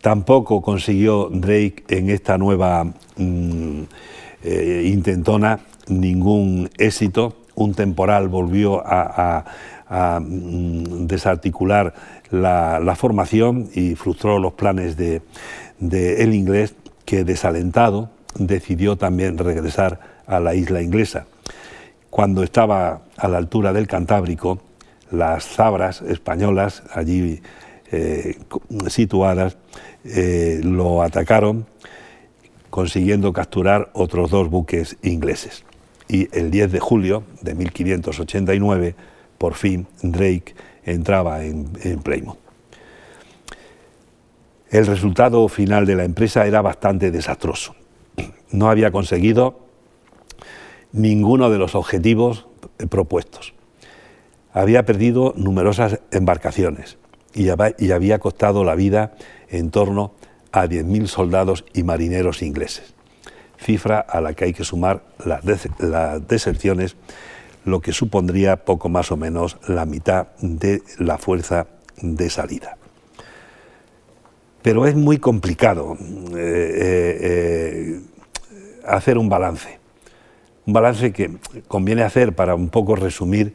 [0.02, 2.84] Tampoco consiguió Drake en esta nueva
[3.18, 3.82] mm,
[4.44, 7.36] eh, intentona ningún éxito.
[7.54, 9.46] Un temporal volvió a,
[10.20, 11.94] mm, desarticular
[12.32, 15.22] la, formación y frustró los planes de,
[15.80, 16.74] de el inglés
[17.06, 21.26] que desalentado decidió también regresar a la isla inglesa.
[22.10, 24.60] Cuando estaba a la altura del Cantábrico,
[25.12, 27.42] las zabras españolas allí
[27.92, 28.38] eh,
[28.88, 29.58] situadas
[30.04, 31.66] eh, lo atacaron,
[32.70, 35.64] consiguiendo capturar otros dos buques ingleses.
[36.08, 38.96] Y el 10 de julio de 1589,
[39.38, 42.38] por fin, Drake entraba en, en Plymouth.
[44.70, 47.76] El resultado final de la empresa era bastante desastroso
[48.56, 49.60] no había conseguido
[50.92, 52.48] ninguno de los objetivos
[52.90, 53.54] propuestos.
[54.54, 56.98] Había perdido numerosas embarcaciones
[57.34, 59.16] y había costado la vida
[59.50, 60.14] en torno
[60.56, 62.94] a 10.000 soldados y marineros ingleses,
[63.58, 65.44] cifra a la que hay que sumar las,
[66.28, 66.96] deserciones,
[67.66, 71.68] lo que supondría poco más o menos la mitad de la fuerza
[72.02, 72.78] de salida.
[74.62, 78.02] Pero es muy complicado eh, eh, eh,
[78.88, 79.80] hacer un balance.
[80.66, 83.54] Un balance que conviene hacer para un poco resumir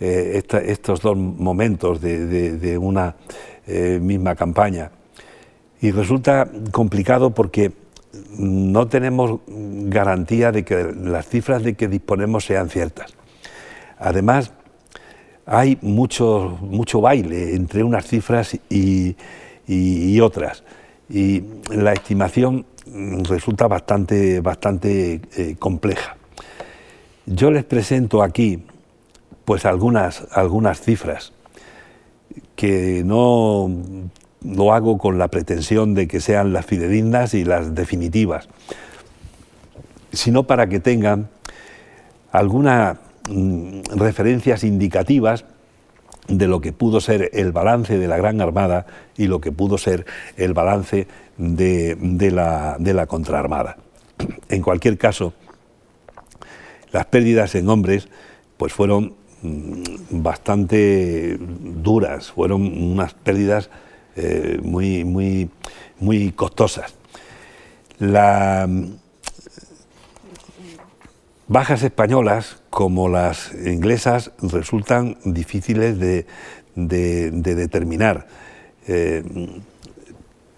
[0.00, 3.16] eh, estos dos momentos de, una
[3.66, 4.90] eh, misma campaña.
[5.80, 7.72] Y resulta complicado porque
[8.38, 13.14] no tenemos garantía de que las cifras de que disponemos sean ciertas.
[13.98, 14.52] Además,
[15.46, 19.16] hay mucho, mucho baile entre unas cifras y,
[20.20, 20.64] otras.
[21.08, 26.16] Y la estimación resulta bastante, bastante eh, compleja.
[27.26, 28.64] Yo les presento aquí
[29.44, 31.32] pues algunas, algunas cifras
[32.56, 33.70] que no
[34.42, 38.48] lo hago con la pretensión de que sean las fidedignas y las definitivas,
[40.12, 41.28] sino para que tengan
[42.30, 45.44] algunas mm, referencias indicativas
[46.28, 49.78] de lo que pudo ser el balance de la Gran Armada y lo que pudo
[49.78, 50.06] ser
[50.36, 51.06] el balance
[51.36, 53.76] de, la, de la contraarmada.
[54.48, 55.32] En cualquier caso,
[56.92, 58.08] las pérdidas en hombres
[58.56, 59.14] pues fueron
[59.44, 63.68] Mm, bastante duras, fueron unas pérdidas
[64.16, 65.50] eh, muy, muy,
[66.00, 66.94] muy costosas.
[67.98, 68.66] Las
[71.46, 76.24] bajas españolas, como las inglesas, resultan difíciles de,
[76.74, 78.26] determinar,
[78.88, 79.22] eh,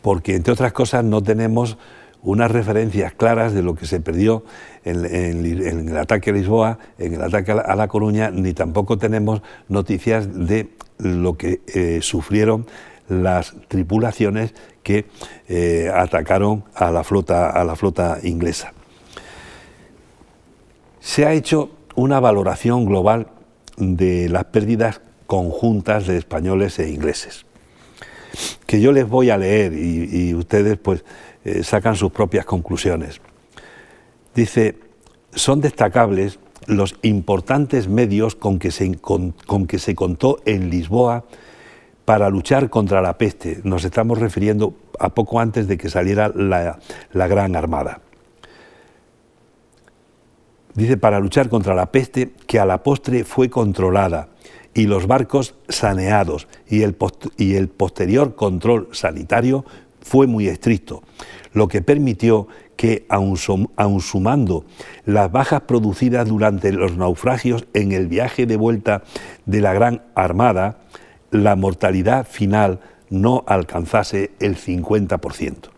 [0.07, 1.79] porque entre otras cosas no tenemos
[2.23, 4.45] unas referencias claras de lo que se perdió
[4.85, 10.33] en, el ataque a Lisboa, en el ataque a La, Coruña, ni tampoco tenemos noticias
[10.33, 12.67] de lo que eh, sufrieron
[13.09, 14.55] las tripulaciones
[14.85, 15.07] que
[15.49, 18.75] eh, atacaron a la flota, a la flota inglesa.
[21.01, 23.27] Se ha hecho una valoración global
[23.77, 27.46] de las pérdidas conjuntas de españoles e ingleses,
[28.67, 31.05] que yo les voy a leer y, ustedes pues
[31.45, 33.21] eh, sacan sus propias conclusiones.
[34.35, 34.77] Dice,
[35.33, 39.33] son destacables los importantes medios con que, se, con,
[39.67, 41.25] que se contó en Lisboa
[42.05, 43.61] para luchar contra la peste.
[43.63, 46.79] Nos estamos refiriendo a poco antes de que saliera la,
[47.13, 48.01] la Gran Armada.
[50.75, 54.29] Dice, para luchar contra la peste que a la postre fue controlada
[54.77, 56.97] y los barcos saneados y el,
[57.39, 59.65] y el posterior control sanitario
[60.03, 61.03] fue muy estricto,
[61.55, 62.47] lo que permitió
[62.77, 64.67] que, aun, sumando
[65.07, 69.03] las bajas producidas durante los naufragios en el viaje de vuelta
[69.47, 70.81] de la Gran Armada,
[71.31, 75.71] la mortalidad final no alcanzase el 50%.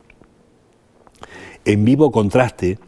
[1.64, 2.80] En vivo contraste,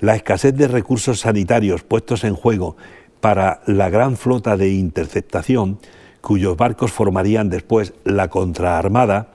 [0.00, 2.76] la escasez de recursos sanitarios puestos en juego
[3.24, 5.78] para la gran flota de interceptación,
[6.20, 9.28] cuyos barcos formarían después la contraarmada,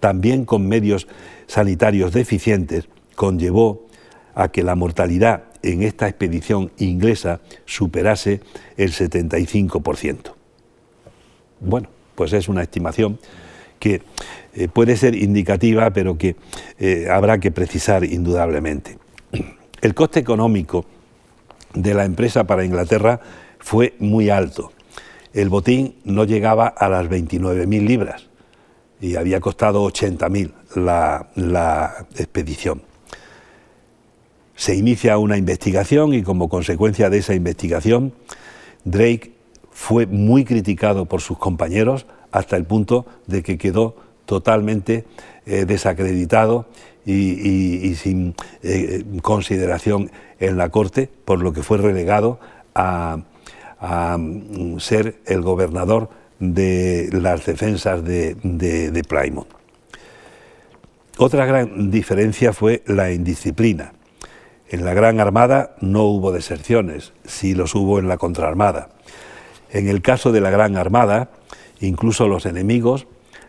[0.00, 1.06] también con medios
[1.46, 3.86] sanitarios deficientes, conllevó
[4.34, 8.40] a que la mortalidad en esta expedición inglesa superase
[8.78, 10.32] el 75%.
[11.60, 13.18] Bueno, pues es una estimación
[13.78, 14.00] que
[14.54, 16.36] eh, puede ser indicativa, pero que
[16.78, 18.96] eh, habrá que precisar indudablemente.
[19.82, 20.86] El coste económico
[21.74, 23.20] de la empresa para Inglaterra
[23.58, 24.72] fue muy alto.
[25.32, 28.28] El botín no llegaba a las 29.000 libras,
[29.00, 32.82] y había costado 80.000 la, la expedición.
[34.56, 38.14] Se inicia una investigación y como consecuencia de esa investigación,
[38.84, 39.32] Drake
[39.70, 43.96] fue muy criticado por sus compañeros hasta el punto de que quedó
[44.26, 45.04] totalmente
[45.46, 46.66] eh, desacreditado
[47.06, 52.40] y, sin eh, consideración en la Corte, por lo que fue relegado
[52.74, 53.18] a,
[54.16, 59.48] mm, ser el gobernador de las defensas de, de, Plymouth.
[61.18, 63.92] Otra gran diferencia fue la indisciplina.
[64.68, 68.88] En la Gran Armada no hubo deserciones, sí los hubo en la contraarmada.
[69.70, 71.30] En el caso de la Gran Armada,
[71.80, 73.06] incluso los enemigos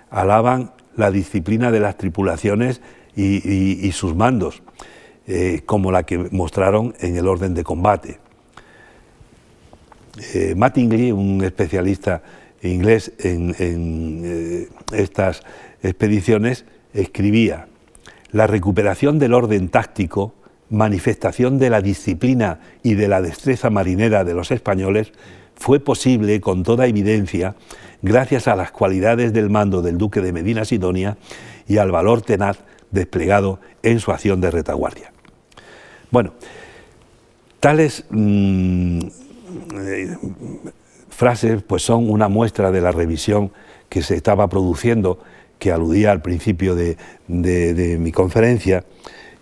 [0.09, 2.81] alaban la disciplina de las tripulaciones
[3.15, 4.61] y, sus mandos,
[5.27, 8.19] eh, como la que mostraron en el orden de combate.
[10.33, 12.21] Eh, Mattingly, un especialista
[12.61, 15.41] inglés en, eh, estas
[15.83, 17.67] expediciones, escribía,
[18.31, 20.33] la recuperación del orden táctico,
[20.69, 25.11] manifestación de la disciplina y de la destreza marinera de los españoles,
[25.55, 27.55] fue posible con toda evidencia
[28.01, 31.17] gracias a las cualidades del mando del duque de Medina Sidonia
[31.67, 32.59] y al valor tenaz
[32.91, 35.11] desplegado en su acción de retaguardia.
[36.11, 36.33] Bueno,
[37.59, 38.99] tales mm,
[39.75, 40.17] eh,
[41.09, 43.51] frases pues son una muestra de la revisión
[43.89, 45.19] que se estaba produciendo,
[45.59, 46.97] que aludía al principio de,
[47.27, 48.83] mi conferencia,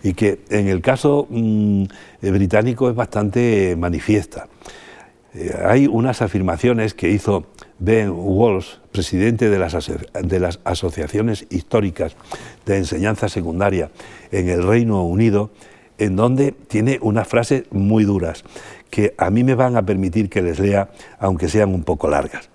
[0.04, 1.86] y que en el caso mm,
[2.22, 4.48] británico es bastante manifiesta.
[5.36, 7.48] Eh, hay unas afirmaciones que hizo
[7.80, 12.16] Ben Walsh, presidente de las, de las asociaciones históricas
[12.66, 13.90] de enseñanza secundaria
[14.32, 15.52] en el Reino Unido,
[15.98, 18.44] en donde tiene unas frases muy duras
[18.90, 22.50] que a mí me van a permitir que les lea, aunque sean un poco largas,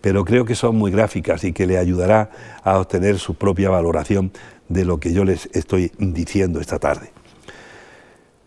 [0.00, 2.30] pero creo que son muy gráficas y que le ayudará
[2.64, 4.32] a obtener su propia valoración
[4.68, 7.10] de lo que yo les estoy diciendo esta tarde.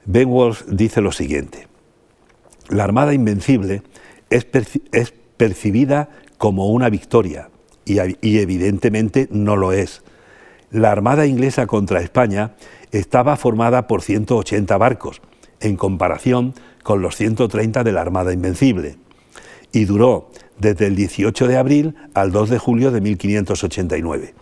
[0.03, 1.66] Ben Walsh dice lo siguiente,
[2.69, 3.81] la Armada Invencible
[4.29, 4.45] es,
[5.37, 7.49] percibida como una victoria
[7.85, 10.03] y, y evidentemente no lo es.
[10.71, 12.55] La Armada inglesa contra España
[12.91, 15.21] estaba formada por 180 barcos,
[15.59, 16.53] en comparación
[16.83, 18.97] con los 130 de la Armada Invencible,
[19.71, 24.33] y duró desde el 18 de abril al 2 de julio de 1589.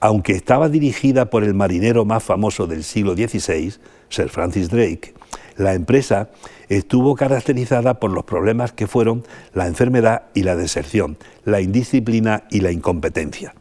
[0.00, 3.74] Aunque estaba dirigida por el marinero más famoso del siglo XVI,
[4.08, 5.14] Sir Francis Drake,
[5.56, 6.30] la empresa
[6.68, 9.24] estuvo caracterizada por los problemas que fueron
[9.54, 13.54] la enfermedad y la deserción, la indisciplina y la incompetencia.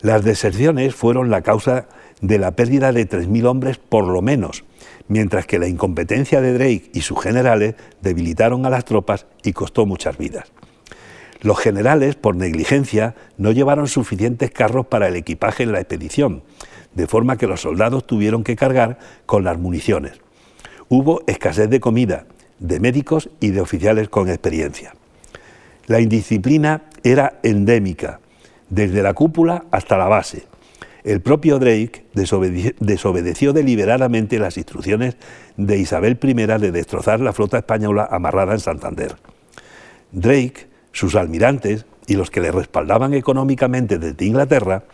[0.00, 1.88] Las deserciones fueron la causa
[2.20, 4.64] de la pérdida de 3.000 hombres por lo menos,
[5.08, 9.86] mientras que la incompetencia de Drake y sus generales debilitaron a las tropas y costó
[9.86, 10.52] muchas vidas.
[11.40, 16.42] Los generales, por negligencia, no llevaron suficientes carros para el equipaje en la expedición,
[16.94, 20.20] de forma que los soldados tuvieron que cargar con las municiones.
[20.88, 22.26] Hubo escasez de comida,
[22.58, 24.94] de médicos y de oficiales con experiencia.
[25.86, 28.20] La indisciplina era endémica,
[28.68, 30.46] desde la cúpula hasta la base,
[31.08, 35.16] el propio Drake desobedeció, deliberadamente las instrucciones
[35.56, 39.16] de Isabel I de destrozar la flota española amarrada en Santander.
[40.12, 44.84] Drake, sus almirantes y los que le respaldaban económicamente desde Inglaterra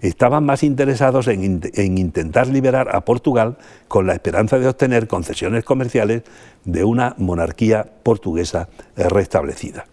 [0.00, 5.64] estaban más interesados en, en, intentar liberar a Portugal con la esperanza de obtener concesiones
[5.64, 6.22] comerciales
[6.64, 9.86] de una monarquía portuguesa restablecida.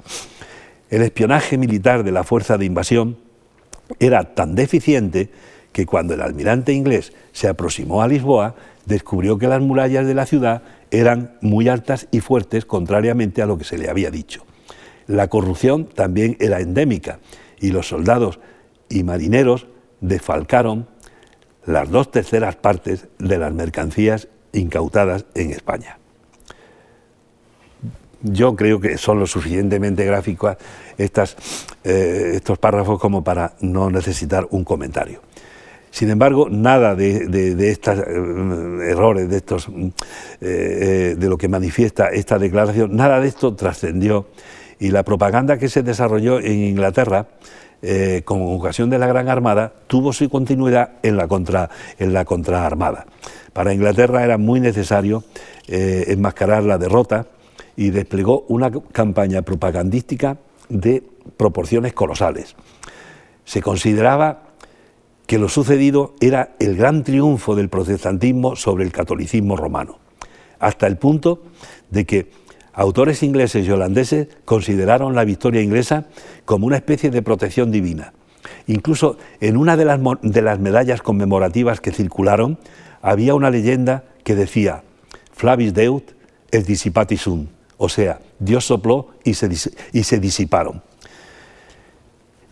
[0.89, 3.17] El espionaje militar de la fuerza de invasión
[3.99, 5.29] era tan deficiente
[5.71, 8.55] que cuando el almirante inglés se aproximó a Lisboa,
[8.85, 13.57] descubrió que las murallas de la ciudad eran muy altas y fuertes, contrariamente a lo
[13.57, 14.43] que se le había dicho.
[15.07, 17.19] La corrupción también era endémica
[17.59, 18.39] y los soldados
[18.89, 19.67] y marineros
[20.01, 20.87] defalcaron
[21.65, 25.97] las dos terceras partes de las mercancías incautadas en España.
[28.21, 30.57] Yo creo que son lo suficientemente gráficos
[30.97, 31.35] estas,
[31.83, 35.21] eh, estos párrafos como para no necesitar un comentario.
[35.97, 39.91] Sin embargo, nada de, estos eh, errores, de, estos, eh,
[40.41, 44.27] eh, de lo que manifiesta esta declaración, nada de esto trascendió
[44.79, 47.29] y la propaganda que se desarrolló en Inglaterra
[48.25, 51.69] con ocasión de la Gran Armada tuvo su continuidad en la, contra,
[51.99, 52.25] en la.
[53.53, 55.23] Para Inglaterra era muy necesario
[55.67, 57.27] enmascarar la derrota
[57.75, 60.37] y desplegó una campaña propagandística
[60.69, 61.03] de
[61.37, 62.55] proporciones colosales.
[63.45, 64.47] Se consideraba
[65.27, 69.99] que lo sucedido era el gran triunfo del protestantismo sobre el catolicismo romano,
[70.59, 71.43] hasta el punto
[71.91, 72.31] de que
[72.77, 76.05] autores ingleses y holandeses consideraron la victoria inglesa
[76.45, 78.13] como una especie de protección divina.
[78.67, 82.59] Incluso en una de las, de las medallas conmemorativas que circularon
[83.01, 84.83] había una leyenda que decía
[85.33, 86.03] Flavis Deut
[86.51, 89.49] et dissipati sunt, o sea, Dios sopló y se,
[89.91, 90.81] y se disiparon.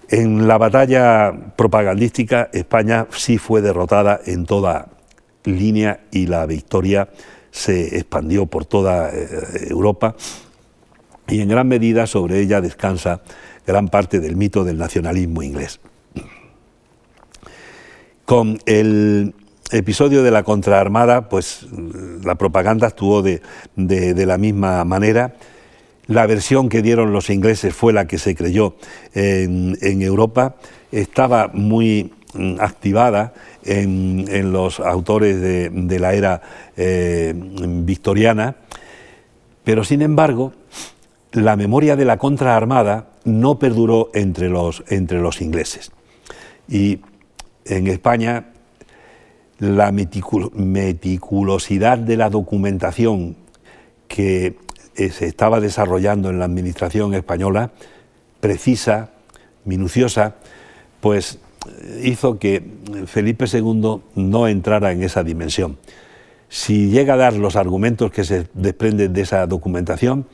[0.09, 4.89] En la batalla propagandística España sí fue derrotada en toda
[5.43, 7.09] línea y la victoria
[7.56, 9.28] se expandió por toda eh,
[9.70, 10.16] Europa
[11.28, 13.22] y en gran medida sobre ella descansa
[13.66, 15.80] gran parte del mito del nacionalismo inglés.
[18.25, 19.34] Con el
[19.71, 21.67] episodio de la contraarmada, pues
[22.24, 23.42] la propaganda actuó de,
[23.75, 25.36] de la misma manera
[26.08, 28.75] la versión que dieron los ingleses fue la que se creyó
[29.13, 30.55] en, Europa.
[30.92, 32.13] Estaba muy
[32.59, 33.33] activada
[33.63, 36.41] en, los autores de, la era
[36.78, 38.55] eh, victoriana,
[39.63, 40.53] pero sin embargo
[41.32, 45.91] la memoria de la contraarmada no perduró entre los, entre los ingleses.
[46.67, 47.01] Y
[47.66, 48.45] en España
[49.59, 53.37] la meticulosidad de la documentación
[54.07, 54.57] que
[54.95, 57.71] eh, se estaba desarrollando en la administración española,
[58.39, 59.12] precisa,
[59.66, 60.36] minuciosa,
[61.01, 61.39] pues
[62.04, 62.63] hizo que
[63.08, 65.78] Felipe II no entrara en esa dimensión.
[66.50, 70.25] Si llega a dar los argumentos que se desprenden de esa documentación,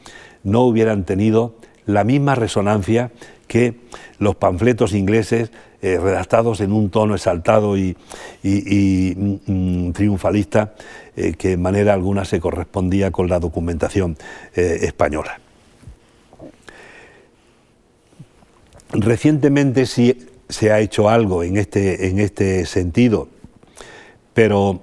[0.43, 1.55] no hubieran tenido
[1.85, 3.11] la misma resonancia
[3.47, 3.75] que
[4.19, 5.51] los panfletos ingleses
[5.81, 7.97] eh, redactados en un tono exaltado y,
[8.43, 10.73] mm, mm, triunfalista
[11.15, 14.15] eh, que en manera alguna se correspondía con la documentación
[14.55, 15.39] eh, española.
[18.93, 23.29] recientemente sí se ha hecho algo en este, en este sentido,
[24.33, 24.81] pero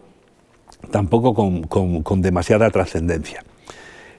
[0.91, 3.45] tampoco con, demasiada trascendencia.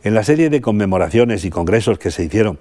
[0.04, 2.60] En la serie de conmemoraciones y congresos que se hicieron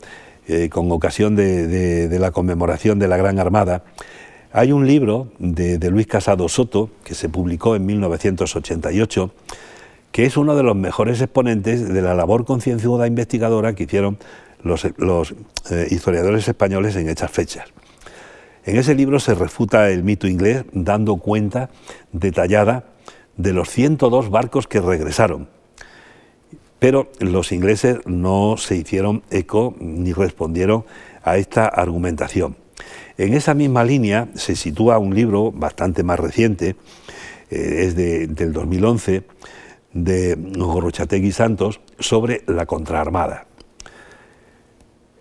[0.49, 3.85] eh, con ocasión de, la conmemoración de la Gran Armada,
[4.53, 9.31] hay un libro de, Luis Casado Soto, que se publicó en 1988,
[10.11, 14.19] que es uno de los mejores exponentes de la labor concienzuda investigadora que hicieron
[14.63, 17.67] los, eh, historiadores españoles en estas fechas.
[18.69, 21.71] En ese libro se refuta el mito inglés dando cuenta
[22.13, 22.85] detallada
[23.39, 25.49] de los 102 barcos que regresaron.
[26.79, 30.85] Pero los ingleses no se hicieron eco ni respondieron
[31.25, 32.57] a esta argumentación.
[33.17, 36.77] En esa misma línea se sitúa un libro bastante más reciente,
[37.49, 39.23] eh, es del 2011,
[39.95, 43.47] de Gorrochategui Santos, sobre la contraarmada.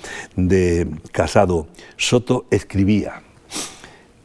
[1.13, 3.21] Casado, Soto escribía,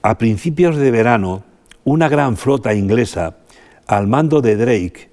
[0.03, 1.45] a principios de verano,
[1.85, 3.37] una gran flota inglesa,
[3.87, 5.11] al mando de Drake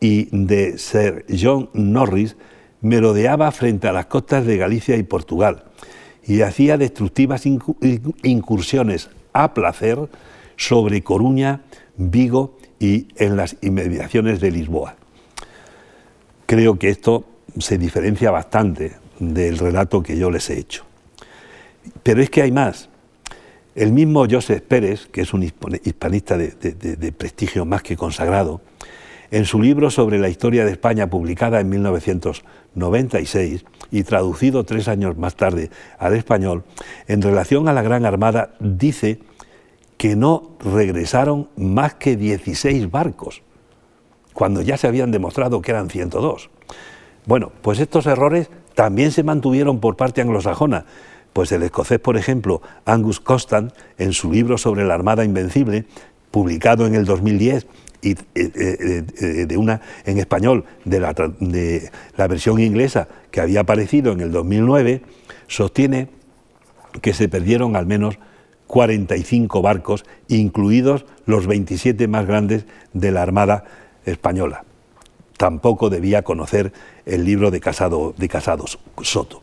[0.00, 2.34] y de Sir John Norris,
[2.80, 5.62] merodeaba frente a las costas de Galicia y Portugal
[6.26, 10.08] y hacía destructivas incursiones a placer
[10.58, 11.62] sobre Coruña,
[11.96, 14.96] Vigo y en las inmediaciones de Lisboa.
[16.44, 17.24] Creo que esto
[17.58, 20.84] se diferencia bastante del relato que yo les he hecho.
[22.02, 22.90] Pero es que hay más.
[23.74, 28.60] El mismo Joseph Pérez, que es un hispanista de, de, prestigio más que consagrado,
[29.30, 35.16] en su libro sobre la historia de España, publicada en 1996 y traducido tres años
[35.16, 36.64] más tarde al español,
[37.06, 39.20] en relación a la Gran Armada, dice
[39.98, 43.42] que no regresaron más que 16 barcos,
[44.32, 46.50] cuando ya se habían demostrado que eran 102.
[47.26, 50.86] Bueno, pues estos errores también se mantuvieron por parte anglosajona,
[51.32, 55.84] pues el escocés, por ejemplo, Angus Constant, en su libro sobre la Armada Invencible,
[56.30, 57.66] publicado en el 2010
[58.00, 63.40] y eh, eh, eh, de una en español de la, de la versión inglesa que
[63.40, 65.02] había aparecido en el 2009,
[65.48, 66.08] sostiene
[67.02, 68.18] que se perdieron al menos
[68.68, 73.64] 45 barcos, incluidos los 27 más grandes de la Armada
[74.04, 74.64] Española.
[75.36, 76.72] Tampoco debía conocer
[77.06, 79.42] el libro de, Casado, de Casados Soto.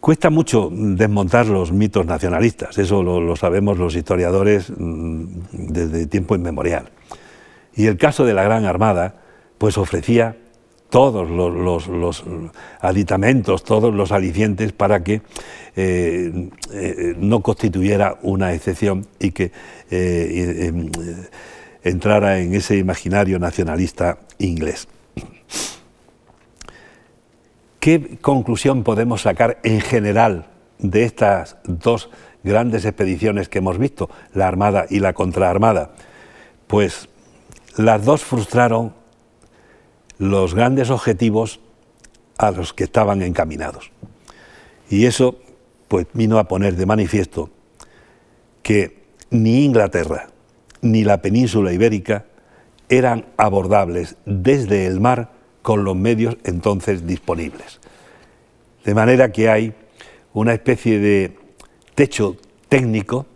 [0.00, 6.90] Cuesta mucho desmontar los mitos nacionalistas, eso lo, sabemos los historiadores mm, desde tiempo inmemorial.
[7.74, 9.16] Y el caso de la Gran Armada,
[9.58, 10.36] pues ofrecía
[10.90, 12.24] todos los,
[12.80, 15.22] aditamentos, todos los alicientes para que
[15.76, 19.52] eh, eh, no constituyera una excepción y que
[19.90, 20.72] eh,
[21.82, 24.88] entrara en ese imaginario nacionalista inglés.
[27.80, 30.46] ¿Qué conclusión podemos sacar en general
[30.78, 32.10] de estas dos
[32.42, 35.92] grandes expediciones que hemos visto, la Armada y la Contraarmada?
[36.66, 37.08] Pues
[37.76, 38.92] las dos frustraron
[40.18, 41.60] los grandes objetivos
[42.36, 43.90] a los que estaban encaminados.
[44.90, 45.38] Y eso
[45.88, 47.50] pues vino a poner de manifiesto
[48.62, 48.98] que
[49.30, 50.28] ni Inglaterra
[50.82, 52.26] ni la península ibérica
[52.88, 55.32] eran abordables desde el mar
[55.62, 57.80] con los medios entonces disponibles.
[58.84, 59.74] De manera que hay
[60.32, 61.36] una especie de
[61.94, 62.36] techo
[62.68, 63.26] técnico,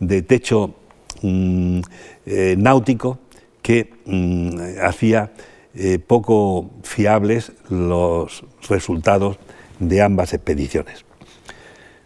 [0.00, 0.74] de techo
[1.22, 1.80] mm,
[2.26, 3.18] eh, náutico
[3.62, 5.32] que mm, hacía
[5.78, 9.38] eh, poco fiables los resultados
[9.78, 11.04] de ambas expediciones.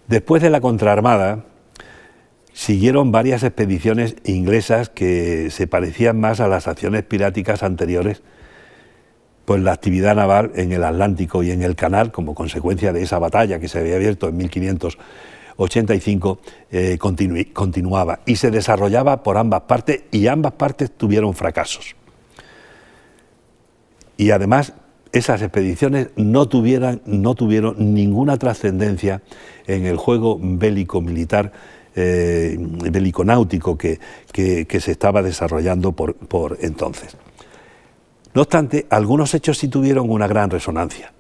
[0.09, 1.45] Después de la contraarmada,
[2.53, 8.23] siguieron varias expediciones inglesas que se parecían más a las acciones piráticas anteriores,
[9.45, 13.21] pues la actividad naval en el Atlántico y en el Canal, como consecuencia de esa
[13.21, 16.41] batalla que se había abierto en 1585,
[16.73, 16.99] eh,
[17.53, 21.95] continuaba y se desarrollaba por ambas partes y ambas partes tuvieron fracasos
[24.21, 24.75] y además
[25.13, 29.23] esas expediciones no, tuvieran, no tuvieron ninguna trascendencia
[29.67, 31.53] en el juego bélico-militar,
[31.97, 33.99] eh, bélico-náutico que,
[34.35, 37.17] se estaba desarrollando por, por entonces.
[38.35, 41.15] No obstante, algunos hechos sí tuvieron una gran resonancia,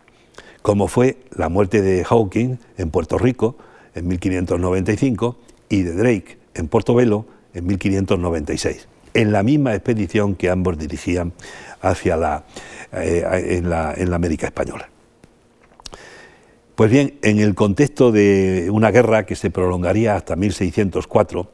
[0.60, 3.56] como fue la muerte de Hawking en Puerto Rico
[3.94, 5.38] en 1595
[5.70, 7.24] y de Drake en Portobelo
[7.54, 11.32] en 1596, en la misma expedición que ambos dirigían
[11.82, 12.44] hacia la,
[12.92, 14.88] en, la, en la América Española.
[16.74, 21.50] Pues bien, en el contexto de una guerra que se prolongaría hasta 1604,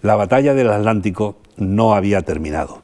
[0.00, 2.82] la batalla del Atlántico no había terminado.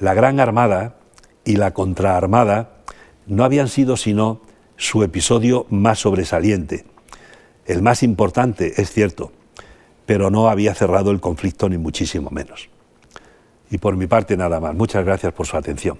[0.00, 0.96] La Gran Armada
[1.44, 2.76] y la Contraarmada
[3.26, 4.42] no habían sido sino
[4.76, 6.84] su episodio más sobresaliente,
[7.64, 9.32] el más importante, es cierto,
[10.04, 12.68] pero no había cerrado el conflicto ni muchísimo menos.
[13.70, 14.74] Y por mi parte nada más.
[14.74, 15.98] Muchas gracias por su atención.